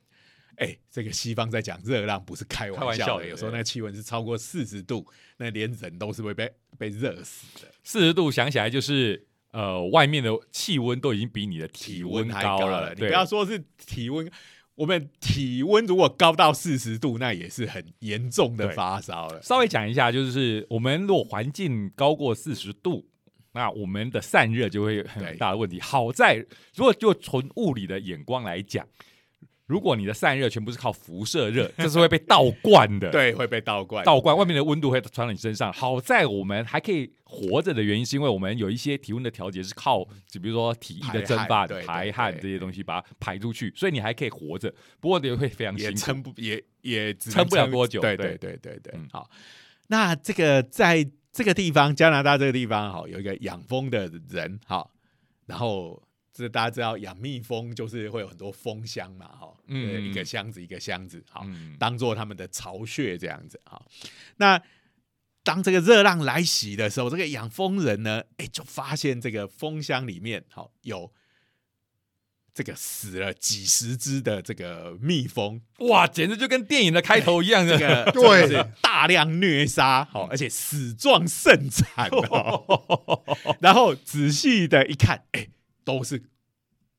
[0.56, 5.06] 哎，这个西方在讲热浪不是开开玩笑的，笑的有时候那个气温是超过四十度，
[5.38, 7.68] 那连人都是会被被热死的。
[7.82, 14.30] 四十度想起来就是呃，外面的气温都已经比你的体温还高了，你不要说是体温，
[14.80, 19.42] 我们体温如果高到四十度，那也是很严重的对发烧了。
[19.42, 23.06] 稍微讲一下，就是我们如果环境高过四十度，
[23.52, 25.78] 那我们的散热就会有很大的问题。
[25.82, 26.36] 好在
[26.74, 28.88] 如果就纯物理的眼光来讲，
[29.70, 33.08] 如果你的散热全部是靠辐射热， 这是会被倒灌的。
[33.12, 34.04] 对，会被倒灌。
[34.04, 35.72] 倒灌，外面的温度会传到你身上。
[35.72, 44.74] 好在我们还可以活着的原因，是因为我们有一些体温的调节是靠，就比如说体液的蒸发、排汗这些东西把它排出去，所以你还可以活着。
[44.98, 45.92] 不过也会非常辛苦。
[45.92, 49.30] 也撑不也也撑不了多久对对对对对对嗯，好。
[49.86, 54.90] 那这个在这个地方，加拿大这个地方，好有一个养蜂的人，好，
[55.46, 56.02] 然后
[56.32, 63.80] 这大家知道养蜜蜂就是会有很多蜂箱嘛，哈，嗯嗯，一个箱子一个箱子，好，嗯当做他们的巢穴这样子啊。
[64.36, 64.60] 那
[65.42, 71.10] 当这个热浪来袭的时候，这个养蜂人呢，哎，就发现这个蜂箱里面好有
[72.52, 77.78] 这个死了几十只的这个蜜蜂，哇，简直就跟电影的开头一样的。
[77.78, 83.22] 这个对大量虐杀，好，而且死状甚惨哦。
[83.60, 85.48] 然后仔细的一看，哎，
[85.84, 86.22] 都是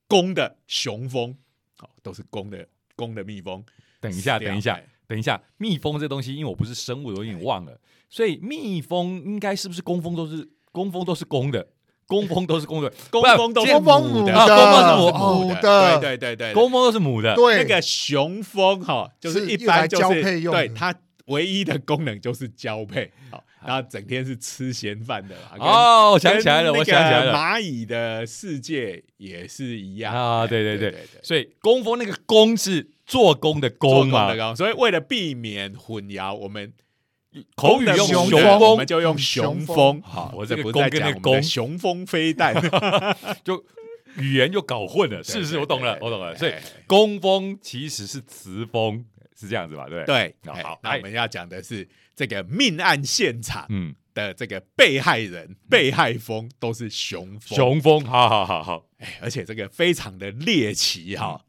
[0.08, 1.36] 公的雄蜂，
[1.78, 3.63] 好，都是公的公的蜜蜂。
[4.00, 11.67] 等一下，等一下哎，等一下，蜜蜂这东西，因为我不是生物，我有点忘了，所以蜜蜂应该是不是工蜂都是工蜂都是公的，
[12.08, 15.62] 工蜂都是公的， 工蜂都是工蜂母母的，啊工蜂是母的。
[15.62, 17.36] 对对对对，工蜂都是母的。
[17.36, 17.58] 对。
[17.58, 20.94] 那个雄蜂哈，就是一般就是交配用对它
[21.26, 25.58] 唯一的功能就是交配，好，然后整天是吃闲饭的嘛。
[25.60, 30.43] 哦，我想起来了，我想起来了个蚂蚁的世界也是一样啊！
[30.43, 36.74] 哎对对对所以工蜂那个工是做工的做工嘛所以为了避免混淆，我们
[37.56, 40.02] 口语用雄雄蜂蜂我们就用雄雄蜂。
[40.02, 42.54] 好，我这个不是在弓跟那个讲我们雄蜂飞弹。
[43.43, 43.63] 就
[44.17, 45.24] 语言就搞混了。
[45.24, 46.36] 是是，对对我懂了，我懂了。
[46.36, 46.52] 所以
[46.88, 49.06] 工蜂其实是雌蜂，
[49.39, 49.86] 是这样子吧？
[49.88, 50.36] 对不对？
[50.45, 51.88] 好那我们要讲的是
[52.21, 61.43] 这个命案现场嗯，的这个被害人、被害蜂都是雄蜂，雄蜂，好好好好，哎，而且这个非常的猎奇哈。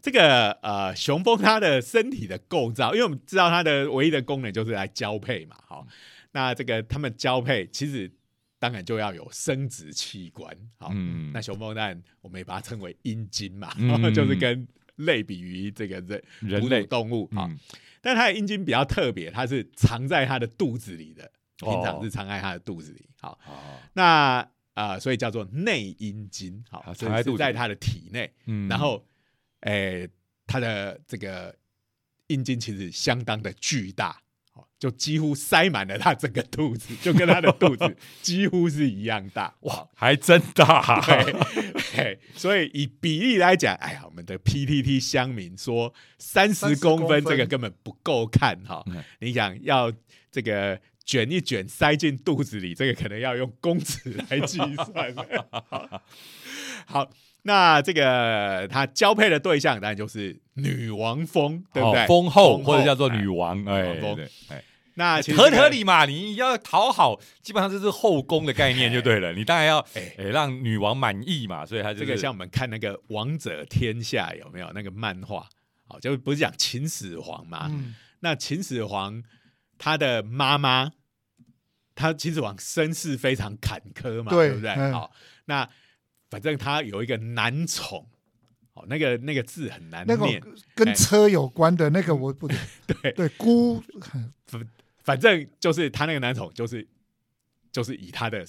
[0.00, 5.86] 这个呃，雄蜂它的身体的构造，因为我们知道它的唯一的功能就是来交配嘛，哈。
[6.32, 8.10] 那这个它们交配其实
[8.58, 10.90] 当然就要有生殖器官，好。
[10.92, 11.30] 嗯。
[11.32, 14.02] 那雄蜂蛋我们也把它称为阴茎嘛，嗯。
[14.12, 17.46] 就是跟类比于这个人人类动物啊。
[17.46, 17.58] 嗯
[18.04, 23.08] 但它的阴茎比较特别，它是藏在它的肚子里的，平常是藏在它的肚子里。
[23.20, 23.38] 好，
[23.92, 28.32] 那啊，所以叫做内阴茎，好，藏在它的体内。
[28.46, 29.06] 嗯，然后，
[29.60, 30.08] 诶，
[30.48, 31.54] 它的这个
[32.26, 34.20] 阴茎其实相当的巨大。
[34.82, 41.00] 就几乎塞满了他整个肚子，就跟他的肚子 几乎是一样大哇，还真大。
[41.94, 48.84] 对，所以以比例来讲，哎呀，我们的 PTT 乡民说三十公分这个根本不够看哈。
[49.20, 49.92] 你想要
[50.32, 55.14] 这个卷一卷塞进肚子里，这个可能要用公尺来计算。
[56.86, 57.08] 好，
[57.42, 62.04] 那这个他交配的对象当然就是女王蜂，对不对？
[62.08, 64.64] 蜂后或者叫做女王，哎。
[64.94, 66.04] 那合合理嘛？
[66.04, 69.32] 你要讨好，基本上就是后宫的概念就对了。
[69.32, 75.48] 你当然要哎让女王满意嘛，所以他这个像我们看那个《王者天下》有没有那个漫画？
[75.88, 77.70] 好，就不是讲秦始皇嘛？
[78.20, 79.22] 那秦始皇
[79.78, 80.92] 他的妈妈，
[81.94, 84.92] 他秦始皇身世非常坎坷嘛，对不对？
[84.92, 85.12] 好，
[85.46, 85.68] 那
[86.30, 88.06] 反正他有一个男宠，
[88.74, 90.42] 哦，那个那个字很难念，
[90.74, 92.46] 跟车有关的那个我不
[92.86, 93.82] 对对孤。
[95.02, 96.86] 反正就是他那个男宠，就是
[97.72, 98.44] 就是以他的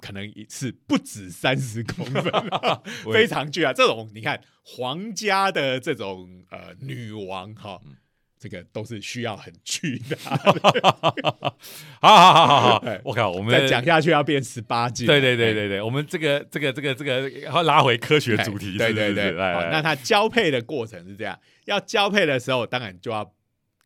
[0.00, 2.32] 可能一次不止三十公分，
[3.12, 3.72] 非常巨啊！
[3.72, 7.80] 这种你看皇家的这种呃女王哈，
[8.38, 10.16] 这个都是需要很巨的。
[10.24, 10.36] 好
[12.00, 15.06] 好好好好，我靠，我们再讲下去要变十八斤。
[15.06, 18.78] 对对对对对，我们这个这个这个这个要拉回科学主题。
[18.78, 23.34] 对对对，那它交配的过程是这样，要交配的时候，当然就要。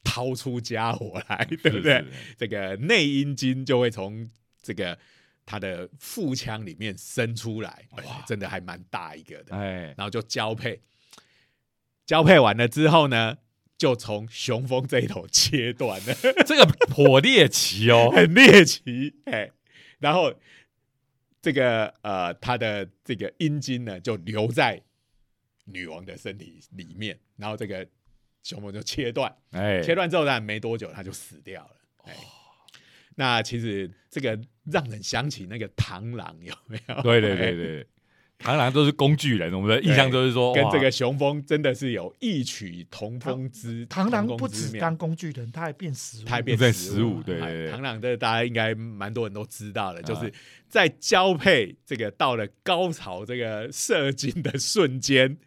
[0.04, 2.04] 掏出家伙来，对不对？
[2.36, 4.28] 这个内阴茎就会从
[4.60, 4.98] 这个
[5.46, 9.56] 他的腹腔里面伸出来，哇，真的还蛮大一个的。
[9.56, 10.80] 哎，然后就交配，
[12.04, 13.38] 交配完了之后呢，
[13.78, 16.14] 就从雄蜂这一头切断了。
[16.46, 19.14] 这个颇猎奇哦， 很猎奇。
[19.26, 19.50] 哎，
[20.00, 20.34] 然后
[21.40, 24.82] 这个呃，他的这个阴茎呢，就留在
[25.66, 27.86] 女王的身体里面，然后这个。
[28.42, 31.70] 雄蜂就切断，哎，切断之后，但没多久它就死掉了。
[32.04, 32.16] 哎，
[33.14, 37.02] 那其实这个让人想起那个螳螂，有没有？
[37.02, 37.86] 对对对对，
[38.40, 43.86] 螳螂都是工具人，我们的印象就是说，跟这个雄蜂真的是有异曲同工之。
[43.86, 47.22] 螳螂不止当工具人，它还变食物，它还变食物。
[47.22, 50.32] 对对对，螳螂这大家应该蛮多人都知道的，就是
[50.68, 55.38] 在交配这个到了高潮这个射精的瞬间。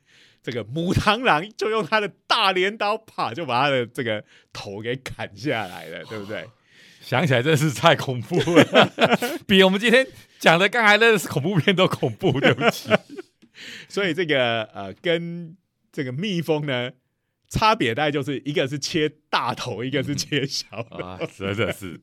[0.46, 6.48] 这个母螳螂就用它的大镰刀，啪就把它的这个头给砍下来了， 对不对？
[7.02, 8.92] 想起来真是太恐怖了，
[9.48, 10.06] 比我们今天
[10.38, 12.40] 讲的刚才那恐怖片都恐怖。
[12.40, 12.90] 对不起，
[13.90, 15.58] 所以这个呃，跟
[15.92, 16.92] 这个蜜蜂呢，
[17.50, 22.00] 差别大概就是一个是切大头，一个是切小啊，真的是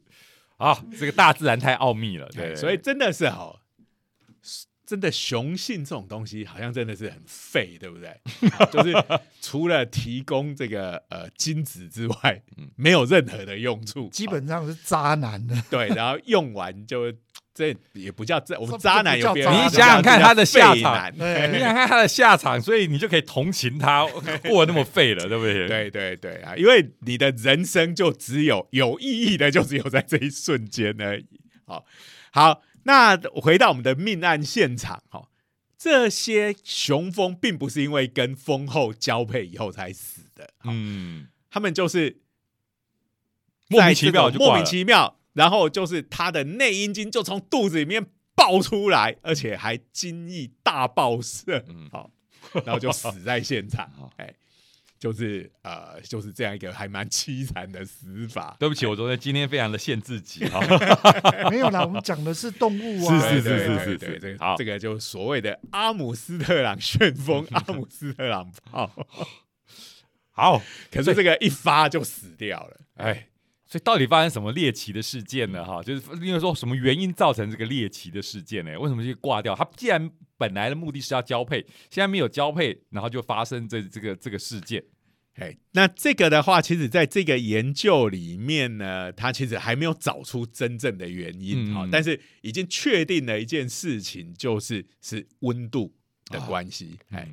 [0.59, 3.62] 啊，这个大自然太奥秘了，对，所以真的是好。
[4.93, 8.15] 真的雄性这种东西好像真的是很废，对不对？
[8.71, 8.95] 就是
[9.41, 12.43] 除了提供这个呃精子之外，
[12.77, 15.57] 没有任何的用处，基本上是渣男的。
[15.71, 17.11] 对，然后用完就
[17.55, 19.51] 这也不叫这，我们渣男有别人。
[19.51, 24.07] 你想想看他的下场，你想看他的下场，所以你就可以同情他
[24.45, 25.67] 过那么废了，对不对？
[25.69, 31.25] 对对对啊，因为你的人生就只有有意义的，就只有在这一瞬间而已。
[31.65, 31.87] 好，
[32.31, 32.61] 好。
[32.85, 35.29] 那回到我们的命案现场，哈，
[35.79, 42.21] 这些雄蜂并不是因为跟蜂后交配以后才死的，嗯，他们就是
[43.69, 52.11] 莫名其妙，莫名其妙，然后就是他的内阴茎就从肚子里面爆出来，而且还精液大爆射，嗯，好，
[52.65, 53.92] 然后就死在现场，哎。
[55.03, 58.57] 就是呃，就是这样一个还蛮凄惨的死法。
[58.61, 60.61] 对不起，我昨天今天非常的限自己哈。
[61.51, 63.19] 没有啦，我们讲的是动物啊。
[63.29, 68.89] 是是是是是，对这个这个就所谓的阿姆斯特朗旋风，阿姆斯特朗炮。
[70.31, 72.81] 好， 可是这个一发就死掉了。
[72.95, 73.27] 哎，
[73.67, 75.65] 所以到底发生什么猎奇的事件呢？
[75.65, 78.79] 哈，就是因为说什么原因造成这个猎奇的事件呢？
[78.79, 79.53] 为什么就挂掉？
[79.53, 84.83] 他既然本来的目的是要交配，现在没有交配，然后就发生这这个这个事件。
[85.37, 95.95] 哎，那这个的话，其实在这个研究里面呢，它其实还没有找出真正的原因啊，但是已经确定了一件事情，就是是温度
[96.27, 96.99] 的关系。
[97.09, 97.27] 哎，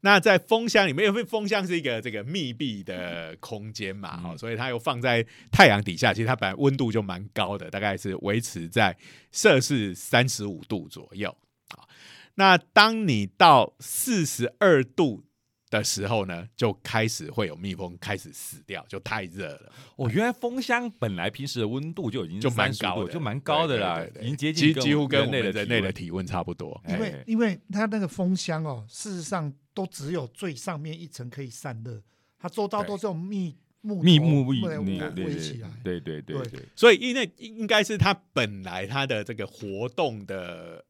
[0.00, 8.96] 那在风箱里面，因为风箱是一个这个密闭的空间嘛，哈，所以它又放在太阳底下，其实它本来温度就蛮高的，大概是维持在
[9.30, 11.36] 摄氏三十五度左右。
[12.36, 15.24] 那当你到四十二度。
[15.78, 19.72] 的时候呢，就开始会有蜜蜂开始死掉，就太热了。
[19.96, 26.78] 哦，原来蜂箱本来平时的温度就已经就蛮高高的，就蛮高的啦已经接近几几乎跟人类人类的的体温差不多。
[26.86, 32.02] 因为哎因为它那个蜂箱哦，事实上都只有最上面一层可以散热，
[32.38, 35.70] 它周遭都是用密木密头木密来围起来。
[35.82, 40.84] 对对对对对，所以因为应该是它本来它的这个活动的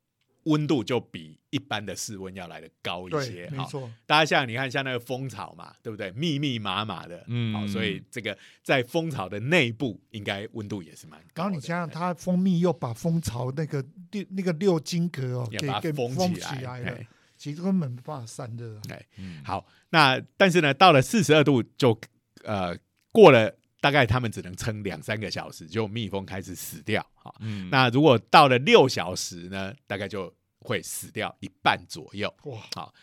[0.44, 3.58] 温度就比一般的室温要来的高一些对，。
[3.58, 6.10] 没错，大家像你看，像那个蜂巢嘛，对不对？
[6.12, 11.42] 密密麻麻的，嗯好，所以这个在蜂巢的内部应该温度也是蛮高。
[11.42, 19.04] 然后你想想，它蜂蜜又把蜂巢那个六那个六金格哦，给给也把它封封起来了哎，其实根本没办法散热哎。
[19.18, 21.98] 嗯好，那但是呢，到了四十二度就
[22.44, 22.76] 呃
[23.10, 27.34] 过了大概他们只能撑两三个小时，就蜜蜂开始死掉啊。
[27.40, 32.32] 嗯那如果到了六小时呢，大概就会死掉一半左右。
[32.44, 32.94] 哇，好，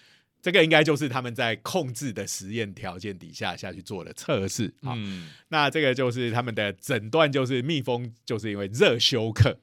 [0.41, 4.73] 这个应该就是他们在控制的实验条件底下下去做的测试。
[4.81, 9.59] 好，嗯那这个就是他们的诊断，就是蜜蜂就是因为热休克。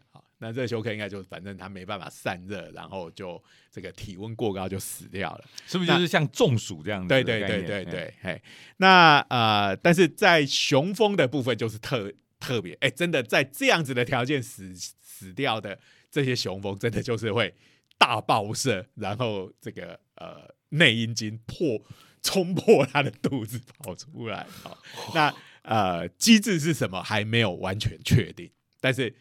[0.46, 5.44] 好，那热休克应该就是反正它没办法散热，然后就这个体温过高就死掉了。
[5.66, 7.40] 是不是就是像中暑这样子的对？
[7.40, 8.42] 对对对哎对，嘿，
[8.76, 15.78] 那呃，但是在雄蜂的部分就是特特别，哎，真的在这样子的条件死死掉的
[16.10, 17.54] 这些雄蜂，真的就是会
[17.98, 21.80] 大爆射，然后这个呃内阴茎破
[22.22, 24.46] 冲破它的肚子跑出来。
[24.62, 24.78] 好，
[25.14, 29.14] 那呃机制是什么还没有完全确定，但是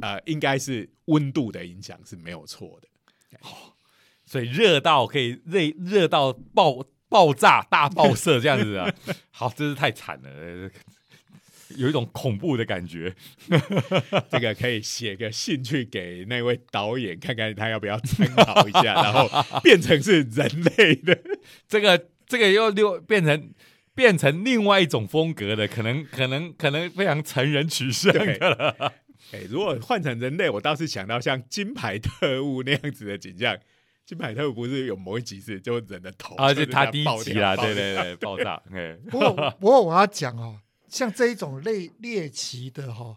[0.00, 2.88] 呃应该是温度的影响是没有错的。
[4.26, 8.90] 所以热到可以热热到爆爆炸大爆 射这样子啊，
[9.30, 10.70] 好，真是太惨了，呃
[11.76, 13.14] 有一种恐怖的感觉。
[14.30, 19.28] 这个可以写个信去给那位导演，看看他要不要参考一下，然后
[19.64, 21.18] 变成是人类的。
[21.68, 23.50] 这个这个又又变成
[23.94, 28.92] 变成另外一种风格的，可能可能可能非常成人取向的了。
[29.32, 33.58] 哎、如果换成人类，我倒是想到像金牌特务那样子的景象。
[34.04, 43.16] 金牌特务不是有某一集是就人的头，而且就是他第一集啦，对对对，爆炸， 哎，不过不过我要讲哦，像这一种类猎奇的哈、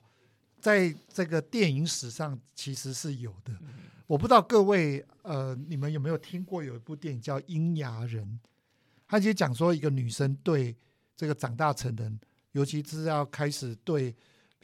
[0.62, 3.52] 在这个电影史上其实是有的。
[4.08, 8.24] 我不知道各位呃，你们有没有听过有一部电影叫《阴阳人》？
[9.08, 10.76] 他其实讲说一个女生对
[11.18, 12.20] 这个长大成人，
[12.52, 14.16] 尤其是要开始对，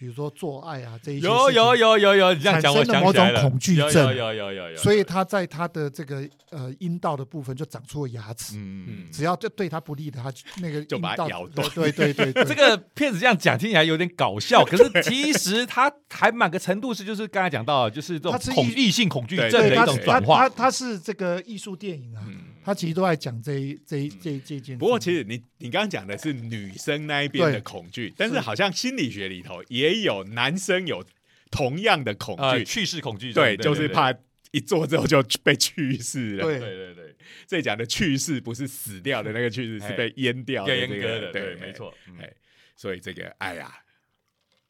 [0.01, 4.07] 比如说做爱啊这一些有有有有有，你这样讲我产生了某种恐惧症。
[4.07, 8.55] 有有有有有，所以他在他的这个呃阴道的部分就长出了牙齿。
[8.55, 9.11] 嗯嗯。
[9.11, 11.69] 只要对对他不利的，他就那个就把它咬断。
[11.75, 20.49] 对对对对，这个片子这样讲听起来有点搞笑， 可是其实他还满个程度是，就是刚才讲到，就是这种恐异性恐惧症的一种转化。
[20.49, 24.77] 他他是这个艺术电影啊，嗯它其实都在讲这一这一这一这件事。
[24.77, 31.03] 不过其实你你刚刚讲的是女生那一边的恐惧，但是好像心理学里头也有男生有
[31.49, 34.13] 同样的恐呃，惧，去世恐惧症，对，就是怕
[34.51, 36.43] 一做之后就被去世了。
[36.43, 37.15] 对对对对，
[37.47, 41.73] 这里讲的去世不是死掉的那个去世，是被淹掉的要这个，阉割的，对，对，没。
[41.73, 41.93] 错。
[42.07, 42.33] 嗯哎，
[42.75, 43.71] 所以这个，哎呀，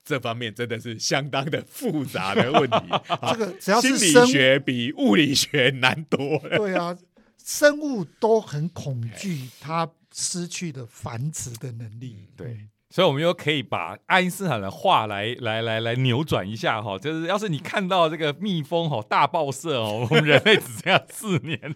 [0.03, 2.77] 这方面真的是相当的复杂的问题。
[3.31, 6.57] 这个只要心理学比物理学难多了。
[6.57, 6.97] 对啊，
[7.43, 12.17] 生物都很恐惧它失去的繁殖的能力。
[12.19, 21.59] 嗯对，所以我们又可以把爱因斯坦的话来来来来扭转一下哈，就是要是你看到这个蜜蜂哈大爆射哦，我们人类只剩下四年，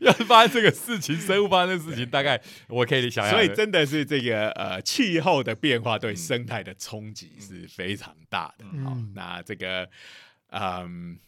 [0.00, 8.64] 要是发生这个事情，生物发生的事情，大概我可以想象，所以真的是这个呃气候的变化对生态的冲击是非常大的。
[8.82, 9.88] 好、嗯那这个
[10.50, 11.18] 嗯。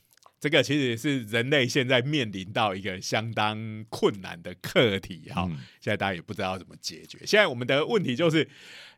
[0.41, 7.19] 这个其实是人类现在面临到一个相当困难的课题哈，嗯现在大家也不知道怎么解决。
[7.27, 8.49] 现在我们的问题就是，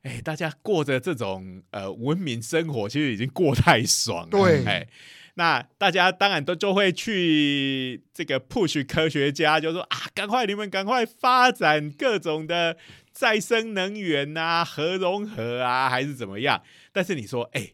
[0.03, 4.29] 哎，大家过着这种呃文明生活，其实已经过太爽了。
[4.31, 4.87] 对哎，
[5.35, 12.77] 那大家当然都就会去这个 push 科学家，就说啊，赶快你们赶快发展各种的
[13.11, 16.63] 再生能源啊、核融合啊，还是怎么样？
[16.93, 17.73] 但是你说，哎，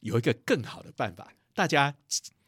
[0.00, 1.94] 有一个更好的办法，大家。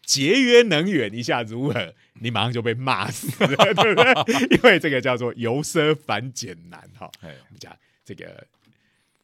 [0.05, 1.94] 节约能源一下如何？
[2.20, 4.57] 你马上就被骂死了，对不对？
[4.57, 7.11] 因为这个叫做由奢反俭难哈。
[7.20, 8.46] 哎我们讲这个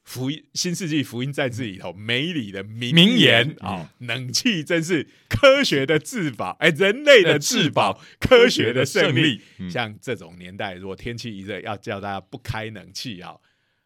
[0.03, 9.41] 福音新世纪福音战士里头梅里的名名言啊、冷气真是科学的至宝，哎，人类的至宝，科学的胜利。
[9.59, 13.37] 嗯像这种年代，如果天气一热，要叫大家不开冷气啊，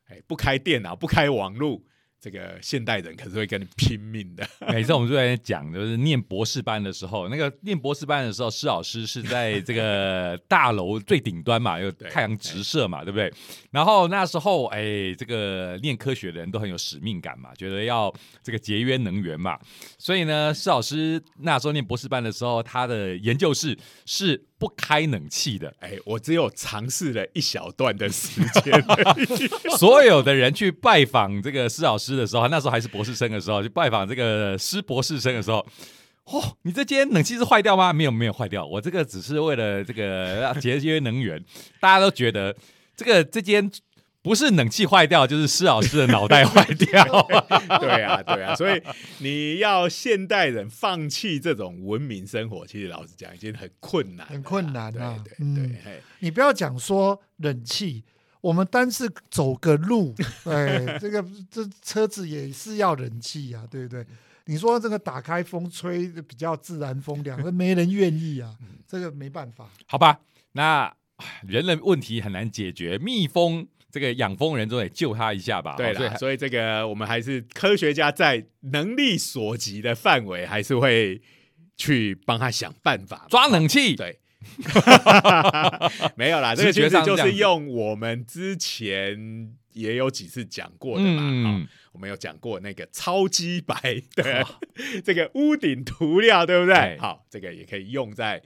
[0.07, 1.83] 哎，不开电脑，不开网络，
[2.25, 4.49] 这个现代人可是会跟你拼命的。
[4.73, 13.31] 每次我们就在讲，就是念博士班的时候，那个念博士班的时候，施老师是在这个大楼最顶端嘛， 有太阳直射嘛，对不对？
[13.71, 18.11] 然后那时候，哎，这个念科学的人都很有使命感嘛，觉得要
[18.43, 19.59] 这个节约能源嘛，
[19.99, 24.43] 所以呢，施老师那时候念博士班的时候，他的研究室是。
[24.59, 28.85] 不开冷气的，哎，我只有尝试了一小段的时间。
[29.77, 35.67] 所有的人去拜访这个施老师的时候，那时候还是博士生的时候，去拜访这个施博士生的时候，
[36.25, 37.93] 哦，你这间冷气是坏掉吗？
[37.93, 41.43] 没有，没有坏掉，我这个只是为了这个节约能源。
[41.81, 42.55] 大家都觉得
[42.97, 43.71] 这个这间。
[44.25, 47.05] 不是冷气坏掉，就是施老师的脑袋坏掉。
[47.79, 48.83] 对啊，对啊，所以
[49.19, 55.23] 你要现代人放弃这种文明生活，其实老实讲已经很困难，很困难啊。
[55.23, 58.03] 对对，你不要讲说冷气，
[58.41, 60.15] 我们单是走个路，
[60.49, 64.07] 哎，这个这车子也是要冷气啊，对不对？
[64.47, 68.57] 你说这个打开风吹比较自然风凉，那没人愿意啊，
[68.89, 69.69] 这个没办法。
[69.85, 70.21] 好吧，
[70.53, 70.91] 那
[71.47, 73.69] 人的问题很难解决，蜜蜂。
[73.95, 75.77] 这个养蜂人总得救他一下吧？
[75.77, 81.23] 对了，所以这个我们还是科学家在能力所及的范围，还是会
[81.77, 83.95] 去帮他想办法抓冷气。
[83.95, 84.19] 对，
[86.17, 91.69] 没有啦， 这个其实就是用我们之前也有几次讲过的嘛嗯。
[91.93, 94.45] 我们有讲过那个超级白的
[95.05, 96.99] 这个屋顶涂料，对不对？
[96.99, 98.43] 好，这个也可以用在。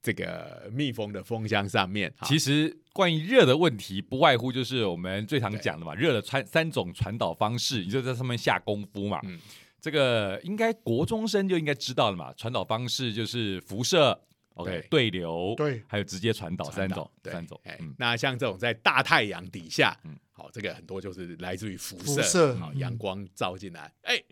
[0.00, 9.20] 这个密封的封箱上面，其实关于热的问题，不外乎就是我们最常讲的嘛，热的传三种传导方式，你就在上面下功夫嘛。
[9.24, 9.38] 嗯，
[9.80, 14.18] 这个应该国中生就应该知道了嘛，传导方式就是辐射
[14.54, 17.60] ，OK，对流，对，还有直接传导三种，三种。
[17.96, 24.22] 那像这种在大太阳底下，嗯，好，这个很多就是来自于辐射，好，阳光照进来，哎。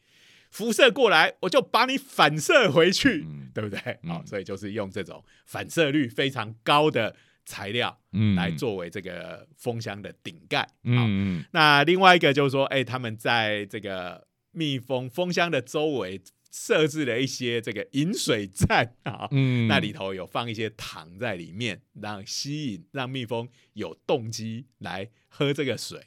[0.57, 3.99] 辐射过来，我就把你反射回去，对不对？
[4.09, 10.67] 好，所以就是用这种反射率非常高的材料，嗯，来作为这个蜂箱的顶盖。
[10.85, 26.01] 嗯，那另外一个就是说，哎，他们在这个蜜蜂蜂箱的周围设置了一些这个饮水站 啊，嗯，那里头有放一些糖在里面，让吸引让蜜蜂有动机来喝这个水。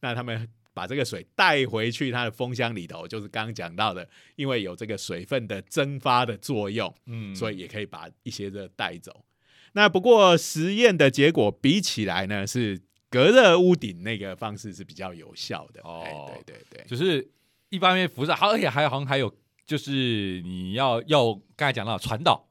[0.00, 0.50] 那他们。
[0.76, 9.24] 把这个水带回去它的风箱里头，就是刚刚讲到的，因为有这个水分的蒸发的作用，嗯，所以也可以把一些热带走。
[9.72, 15.80] 那不过实验的结果比起来呢，是隔热屋顶那个方式是比较有效的。
[15.82, 17.26] 哦，对对对，就是
[17.70, 19.34] 一方面辐射，好，而且还好像还有
[19.66, 22.46] 就是你要要刚才讲到传导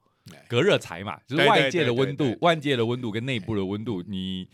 [0.48, 4.48] 隔热材嘛，就是外界的温度、外界的温度跟内部的温度，你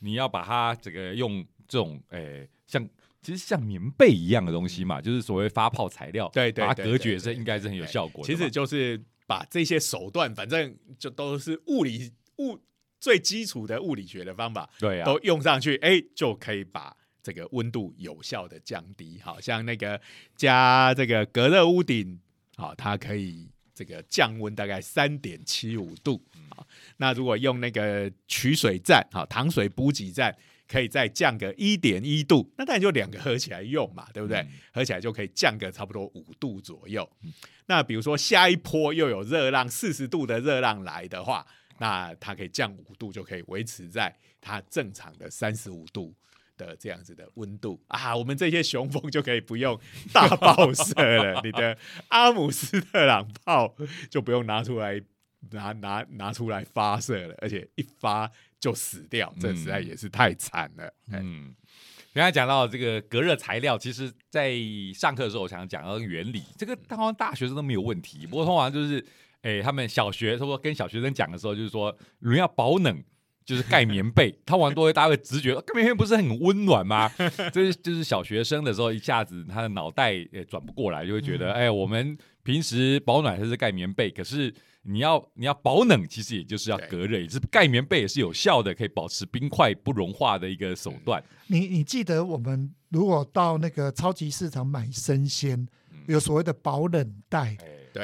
[0.00, 2.84] 你要把它这个用这种诶像。
[3.22, 8.26] 其实像棉被一样的东西嘛，就是所谓发泡材料，对对，把它隔绝是应该是很有效果。
[8.26, 12.58] 其实就是把这些手段，反正就都是物理物
[12.98, 19.20] 最基础的物理学的方法，对啊，都用上去，哎，就可以把这个温度有效的降低。
[19.22, 20.00] 好像那个
[20.34, 22.20] 加这个隔热屋顶，
[22.56, 26.20] 好，它可以这个降温大概三点七五度。
[26.50, 26.66] 好，
[26.96, 30.36] 那如果用那个取水站，好，糖水补给站。
[30.72, 34.46] 可以再降个一点一度，那当然就两个合起来用嘛，对不对？
[34.72, 37.06] 合起来就可以降个差不多五度左右。
[37.66, 41.46] 那比如说下一波又有热浪四十度的热浪来的话，
[41.78, 46.14] 那它可以降五度，就可以维持在它正常的三十五度
[46.56, 48.16] 的这样子的温度啊。
[48.16, 49.78] 我们这些雄蜂就可以不用
[50.10, 51.76] 大爆射了， 你的
[52.08, 53.76] 阿姆斯特朗炮
[54.08, 54.98] 就不用拿出来
[55.50, 58.30] 拿拿拿出来发射了，而且一发。
[58.62, 60.88] 就死掉，这实在也是太惨了。
[61.10, 61.52] 嗯，
[62.14, 64.54] 刚才讲到这个隔热材料，其实在
[64.94, 68.24] 上课的时候，我想讲到原理，这个当然大学生都没有问题。
[68.24, 69.04] 不过通常就是，
[69.40, 73.02] 哎，他们小学，他说跟小学生讲的时候，就是说人要保冷，
[73.44, 74.32] 就是盖棉被。
[74.46, 77.10] 他往往都会大家会直觉，盖棉被不是很温暖吗？
[77.52, 84.54] 就是就是小学生的时候，一下子他的脑袋也转不过来，就会觉得，哎，我们平时保暖还是盖棉被，可是。
[84.84, 91.22] 你要你要保冷，其实也就是要隔热，也是盖棉被也是有效的，可以保持冰块不融化的一个手段。
[91.46, 95.68] 你你记得我们如果到那个超级市场买生鲜，
[96.08, 97.56] 有所谓的保冷袋，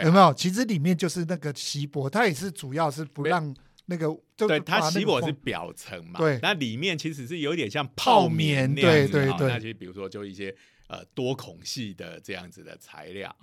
[0.04, 0.32] 有没有？
[0.34, 3.52] 其实里面就是那个锡箔，它也是主要是不让
[3.86, 9.34] 那个，对它锡箔是表层嘛，对，那里面其实是有点像泡棉那样子。
[9.40, 10.54] 那其实比如说就一些
[10.86, 13.34] 呃多孔系的这样子的材料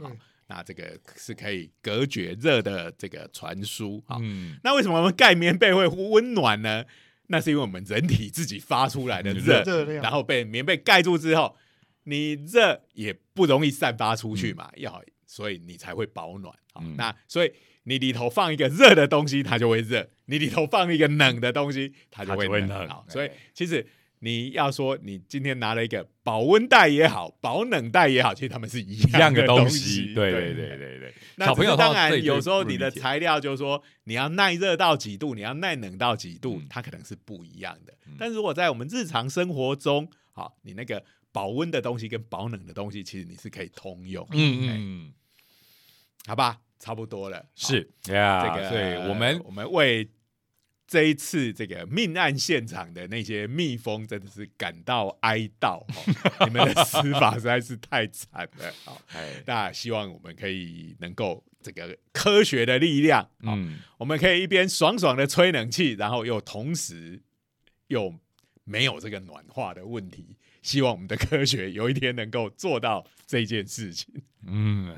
[0.47, 4.17] 那这个是可以隔绝热的这个传输啊。
[4.63, 6.85] 那为什么我们盖棉被会温暖呢？
[7.27, 9.63] 那是因为我们人体自己发出来的热，
[10.01, 11.55] 然后被棉被盖住之后，
[12.03, 16.55] 你热也不容易散发出去嘛，要所以你才会保暖。
[16.73, 17.51] 好，那所以
[17.83, 22.87] 你里头放一个热的东西，它就会热；你里头放一个冷的东西，它就会冷。
[22.87, 23.85] 好，所以其实。
[24.19, 30.13] 你要说你今天拿了一个保温袋也好，保冷袋也好，其实他们是一样的东西。
[30.13, 31.13] 对对对对对。
[31.37, 37.93] 小朋友当然有时候你的材料就是说你要耐热到几度，你要耐冷到几度，它可能是不一样的。
[38.17, 44.25] 但是如果在我们日常生活中，好，你那个保温的东西跟保冷的东西，其实你是可以通用。
[44.31, 45.13] 嗯嗯。
[46.25, 47.45] 好吧，差不多了。
[47.55, 50.09] 是呀，这个对，我们我们为。
[50.87, 55.83] 这一次这个命案现场的那些蜜蜂真的是感到哀悼，
[56.45, 58.71] 你们的死法实在是太惨了。
[58.83, 59.01] 好，
[59.45, 67.23] 那希望我们可以能够这个科学的力量，嗯，我们可以一边爽爽的吹冷气，然后又同时
[67.87, 68.13] 又
[68.63, 70.37] 没有这个暖化的问题。
[70.61, 74.23] 希望我们的科学有一天能够做到这件事情。
[74.45, 74.95] 嗯，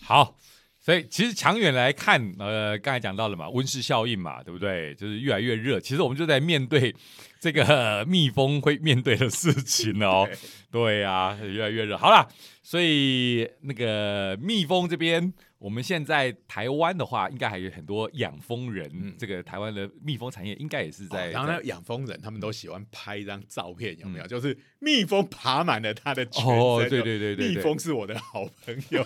[0.00, 0.38] 好。
[0.80, 4.94] 所以其实长远来看，呃，刚才讲到了嘛，温室效应嘛，对不对？
[4.94, 6.94] 就是越来越热，其实我们就在面对
[7.38, 10.26] 这个蜜蜂会面对的事情哦。
[10.72, 11.98] 对呀，越来越热。
[11.98, 12.26] 好了，
[12.70, 15.32] 所以那个蜜蜂这边。
[15.58, 19.14] 我们现在台湾的话，应该还有很多养蜂人。
[19.18, 21.30] 这个台湾的蜜蜂产业应该也是在。
[21.32, 24.26] 然后呢养蜂人他们都喜欢拍一张照片，有没有？
[24.26, 26.56] 就是蜜蜂爬满了他的全身。
[26.56, 29.04] 哦，对对对对，蜜蜂是我的好朋友。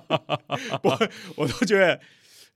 [0.84, 1.98] 我我都觉得。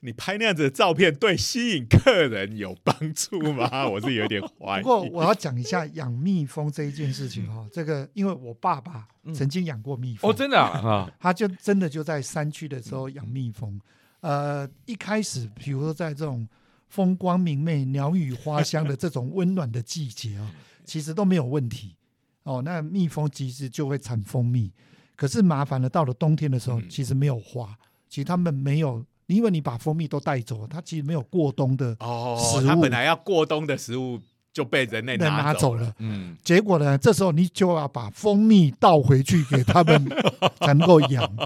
[0.05, 3.89] 你拍那样子的照片，对吸引客人有帮助吗？
[3.89, 4.83] 我是有点怀疑。
[4.83, 13.81] 不过我要讲一下养蜜蜂这一件事情哈，这个因为我爸爸曾经养过蜜蜂哦，真的啊， 他就真的就在山区的时候养蜜蜂。
[14.21, 16.47] 呃，一开始比如说在这种
[16.89, 20.53] 风光明媚、鸟语花香的这种温暖的季节啊，
[20.85, 21.97] 其实都没有问题
[22.43, 22.61] 哦。
[22.63, 24.71] 那蜜蜂其实就会产蜂蜜，
[25.17, 27.75] 可是麻烦了，到了冬天的时候，其实没有花，
[28.11, 29.03] 其实他们没有。
[29.27, 31.97] 因为你把蜂蜜都带走，它其实没有过冬的
[32.39, 32.67] 食物。
[32.67, 34.21] 它本来要过冬的食物
[34.53, 35.93] 就被人类拿走了。
[35.99, 40.07] 嗯，结果呢，这时候你就要把蜂蜜倒回去给他们，
[40.61, 41.37] 才能够养。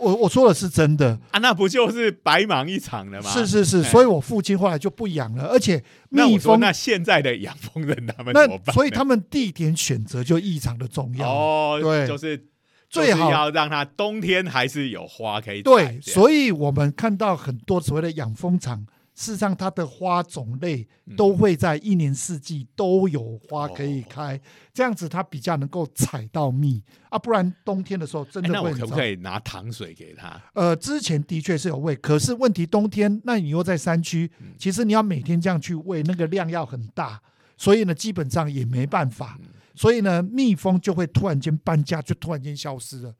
[0.00, 3.30] 我我说的是真的啊，那不就是白忙一场了吗？
[3.30, 5.48] 是是是，所以我父亲后来就不养了。
[5.48, 11.28] 而且蜜蜂，那现在的养蜂人他们那所以他们地点选择就异常的重要。
[11.28, 12.46] 哦，对，就是。
[12.88, 24.40] 最好要让它冬天还是有花可以对，所以我们看到很多所谓的养蜂场，事实上它的花种类都会在一年四季都有花可以开，
[24.72, 28.54] 这样子它比较能够采到蜜啊，不然冬天的时候真的会。
[28.54, 30.40] 那我可不可以拿糖水给它？
[30.54, 37.20] 呃，之前的确是有喂，可是问题冬天，那你又在山区，其实你要每天这样去喂，那个量要很大，
[37.56, 39.38] 所以呢，基本上也没办法。
[39.76, 43.14] 所以呢，蜜蜂就会突然间搬家，就突然间消失了。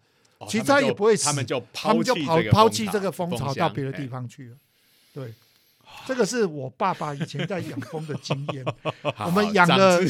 [0.48, 4.56] 其实它也不会死，他们就他们就抛抛弃这个蜂巢到别的地方去了。
[5.12, 5.32] 对，
[6.06, 8.64] 这个是我爸爸以前在养蜂的经验。
[9.24, 10.00] 我们养了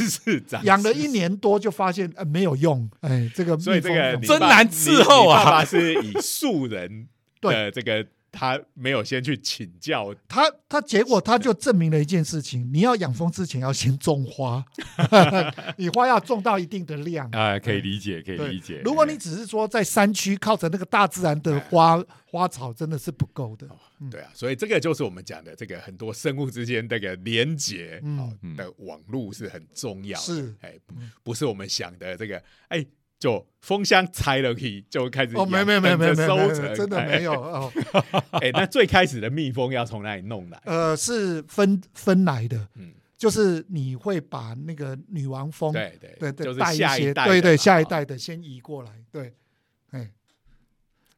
[0.62, 2.88] 养了一年多，就发现呃没有用。
[3.00, 5.44] 哎，这个所以这个真难伺候啊！
[5.44, 7.08] 爸爸是以素人
[7.40, 8.06] 的 这个。
[8.32, 14.64] 他没有先去请教他，他结果他就证明了一件事情：你要养蜂之前要先种花，
[15.78, 18.82] 你花要种到一定的量啊，可以理解，可以理解。
[18.84, 23.66] 如果你只是说在山区靠着那个大自然的花花草，真的是不够的。
[24.10, 28.02] 对啊，所以这个就是我们讲的这个很多生物之间这个连接
[28.56, 30.18] 的网络是很重要。
[30.18, 30.74] 是，哎，
[31.22, 32.84] 不是我们想的这个，哎。
[33.18, 37.72] 就蜂箱拆了以就开始哦，没没没没没收成，真的没有 哦。
[38.32, 40.60] 哎，那最开始的蜜蜂要从哪里弄来？
[40.64, 49.34] 呃，是分分来的，嗯，就是你会把那个女王蜂，对对对对，带一些，对对，下一代的先移过来，对，
[49.90, 50.10] 哎，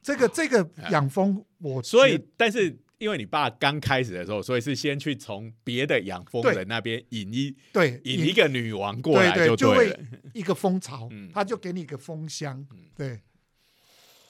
[0.01, 2.77] 这个这个养蜂，我所以但是。
[2.99, 9.99] 因为你爸刚开始的时候，所以是先去从别的养蜂人那边引一对引一个女王过来就对了，
[10.35, 13.21] 一个蜂巢，他就给你一个蜂箱，对，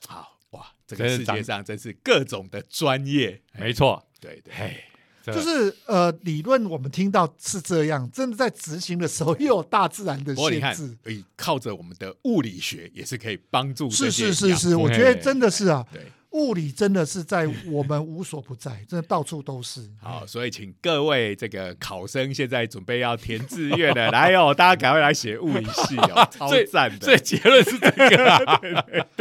[0.06, 4.84] 好哇，这个世界上真是各种的专业，没错，对对，
[5.24, 16.02] 就是呃，理论我们听到是这样，真的在执行的时候又有大自然的限制，可以靠着我们的物理学也是可以帮助，是是是是，我觉得真的是啊，对。
[16.38, 19.90] 物理真的是在我们无所不在， 真的到处都是。
[20.00, 27.04] 好，所以请各位这个考生现在准备要填志愿的， 来哦，大家赶快来写物理系哦， 超赞的。
[27.04, 28.34] 所以结论是这个。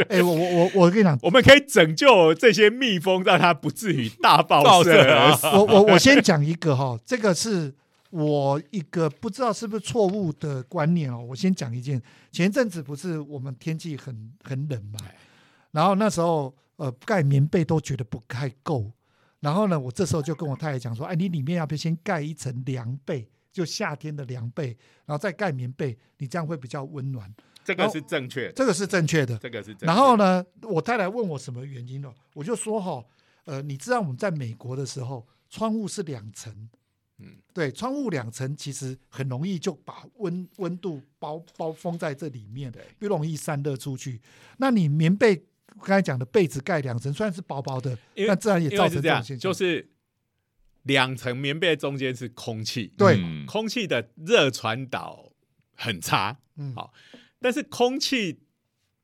[0.08, 5.36] 哎，我我我我跟你讲，我们可以拯救这些蜜蜂，让它不至于大爆射。
[5.52, 7.74] 我我我先讲一个哈，这个是
[8.10, 11.18] 我一个不知道是不是错误的观念哦。
[11.28, 12.00] 我先讲一件，
[12.30, 15.00] 前阵子不是我们天气很很冷嘛，
[15.72, 18.90] 然后那时候呃盖棉被都觉得不太够，
[19.40, 24.68] 然后呢，我这时候就跟我太太讲说，哎，你里面要不要先盖一层凉被，就夏天的凉被，
[25.04, 27.32] 然后再盖棉被，你这样会比较温暖。
[27.64, 29.76] 这个是正确，这个是正确的，这个是。
[29.80, 33.04] 然后呢，我太太问我什么原因了，我就说哈，
[33.44, 36.50] 呃，你知道我们在美国的时候，窗户是两层，
[37.18, 44.20] 嗯，对，窗户两层其实很容易就把温温度包包封在这里面，不容易散热出去。
[44.56, 45.44] 那你棉被
[45.76, 47.96] 刚才讲的被子盖两层，虽然是薄薄的，
[48.26, 49.90] 但自然也造成这样，就是
[50.82, 55.32] 两层棉被中间是空气，对，空气的热传导
[55.74, 56.92] 很差，嗯，好。
[57.40, 58.40] 但是空气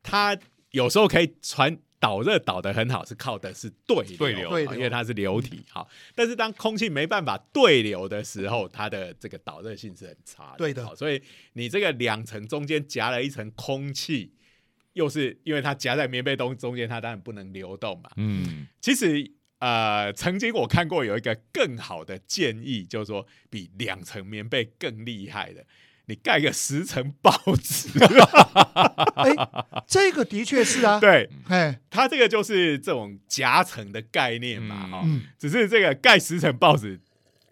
[0.03, 0.37] 它
[0.71, 5.87] 有时候可以传导热导的很好，是靠的是对对流，因为它是流体哈。
[6.15, 10.59] 但是当空气没办法对流的时候，它的这个导热性是很差的。
[10.59, 14.34] 对的，所以你这个两层中间夹了一层空气，
[14.95, 18.11] 又是因为它夹在棉被中中间，它当然不能流动嘛。
[18.17, 25.65] 嗯，其实呃，曾经我看过有一个更好的建议，就是说比两层棉被更厉害的。
[26.07, 27.33] 你盖个十层报
[27.63, 27.89] 纸，
[29.17, 29.33] 哎，
[29.87, 30.99] 这个的确是啊。
[31.01, 35.07] 对，哎，它这个就是这种夹层的概念嘛，哈。
[35.39, 37.01] 只是这个盖十层报纸，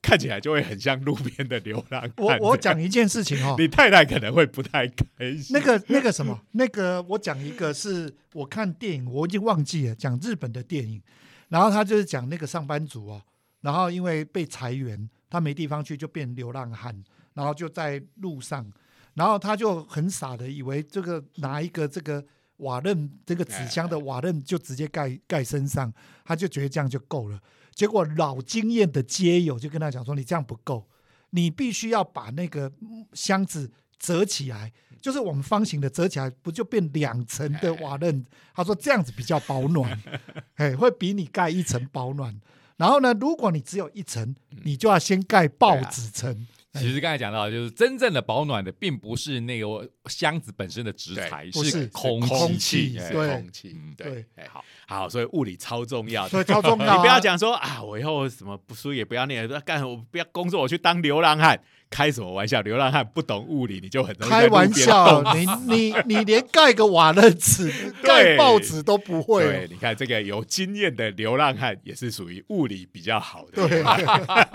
[0.02, 2.12] 看起来就会很像路边的流浪汉。
[2.18, 5.46] 我我讲一件事情哦， 你太太可能会不太开心。
[5.50, 11.00] 那个那个什么，那个我讲一个，是我看电影，我已经忘记了，讲日本的电影，
[11.48, 13.22] 然后他就是讲那个上班族哦，
[13.60, 17.02] 然后因为被裁员，他没地方去，就变流浪汉。
[17.34, 18.70] 然后就在路上，
[19.14, 22.22] 然后他就很傻的以为这个拿一个这个
[22.58, 25.90] 瓦楞这个纸箱的瓦楞就直接盖盖身上，
[26.26, 27.40] 他就觉得这样就够了。
[27.74, 30.86] 结果老经验的街友就跟他讲说：“你这样不够，
[31.30, 32.70] 你必须要把那个
[33.12, 40.00] 箱子折起来，就是我们方形的折起来，不就变两层的瓦楞？”他说：“这样子比较保暖，
[40.56, 42.38] 哎，会比你盖一层保暖。
[42.76, 52.20] 然后呢，如果你只有一层，你就要先盖报纸层。”其实刚才讲到，就是真正的保暖的，并不是那个箱子本身的纸材，是空
[52.58, 56.96] 气，对，空气，对，好，好，所以物理超重要，对，超重要。
[56.96, 61.60] 你不要讲说啊，我以后什么不输也不要念，干我不要工作，我去当流浪汉。
[61.92, 62.62] 开什么玩笑？
[62.62, 65.22] 流浪汉不懂物理，你就很开玩笑。
[65.34, 67.70] 你你你连盖个瓦楞纸、
[68.02, 69.44] 盖报纸都不会。
[69.44, 73.68] 对，你看这个有经验的流浪汉也是属于物理比较好的。
[73.68, 73.84] 对，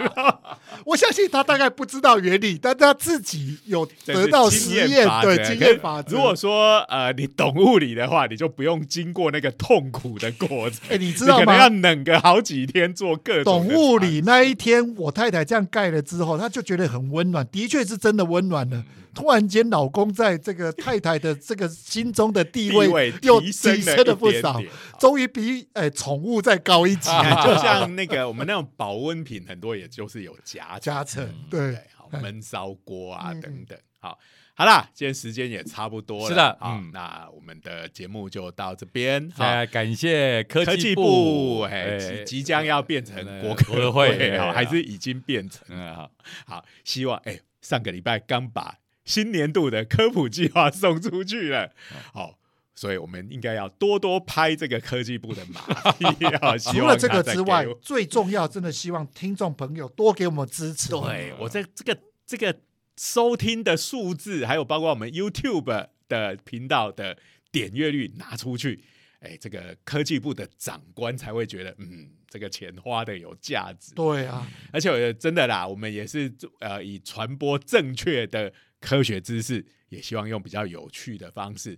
[0.83, 6.15] 我相信他大概不知道原理，但他自己有得到实验对经验法则。
[6.15, 10.79] 如果说呃你懂物理的话，你就不用经过那个痛苦的过程。
[10.89, 11.55] 哎，你知道吗？
[11.55, 13.43] 要冷个好几天做各种。
[13.43, 17.26] 懂物理那一天，我太太这样盖了之后，他就觉得很温。
[17.31, 18.83] 暖的确是真的温暖了。
[19.13, 24.61] 突然间，老公在这个太太的这个心中的地位又提升了不少，
[24.99, 27.09] 终于比哎宠物再高一级。
[27.43, 33.75] 就像那个我们那种保温品，很多也就是有夹夹层，对，好焖烧锅啊等等。
[33.99, 34.19] 好，
[34.57, 39.29] 好啦，今天时间也差不多了，是的，嗯，那我们的节目就到这边。
[39.35, 45.77] 好，感谢科技部，哎，即将要变成国科会， 好，还是已经变成？
[45.77, 46.11] 了，好，
[46.47, 51.69] 好，希望哎，上个礼拜刚把新年度的科普计划送出去了，
[52.11, 52.39] 好，
[52.73, 56.03] 所以我们应该要多多拍这个科技部的马屁。
[56.73, 60.89] 除了这个之外，最重要，真的希望听众朋友多给我们支持。
[60.89, 62.57] 对我在这个这个。
[62.97, 67.17] 收听的数字，还有包括我们 YouTube 的频道的
[67.51, 68.83] 点阅率拿出去，
[69.19, 73.93] 哎，这个科技部的长官才会觉得，嗯，这个钱花的有价值。
[73.93, 81.77] 对啊，而且真的啦，我们也是呃，以传播正确的科学知识，也希望用比较有趣的方式。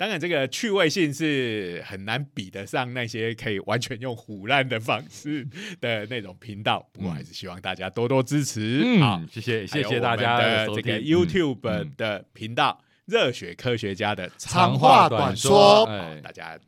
[0.00, 5.46] 当然，这个趣味性是很难比得上那些可以完全用虎烂的方式
[5.78, 6.88] 的那种频道。
[6.90, 8.98] 不过，还是希望大家多多支持。
[8.98, 15.84] 好，谢谢，谢谢大家的这个 YouTube 的频道“热血科学家”的长话短说。
[16.22, 16.58] 大家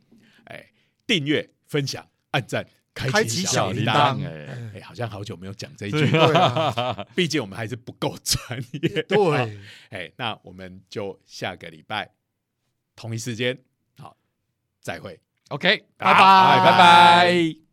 [0.43, 0.67] 哎，
[1.07, 2.63] 订阅、分享、按赞、
[2.93, 4.23] 开启小铃铛。
[4.75, 6.05] 哎，好像好久没有讲这一句，
[7.15, 9.01] 毕竟我们还是不够专业。
[9.01, 9.57] 对，
[9.89, 12.11] 哎，那我们就下个礼拜。
[12.95, 13.57] 同一时间，
[13.97, 14.15] 好，
[14.81, 15.19] 再会
[15.49, 17.72] ，OK，拜拜，拜拜。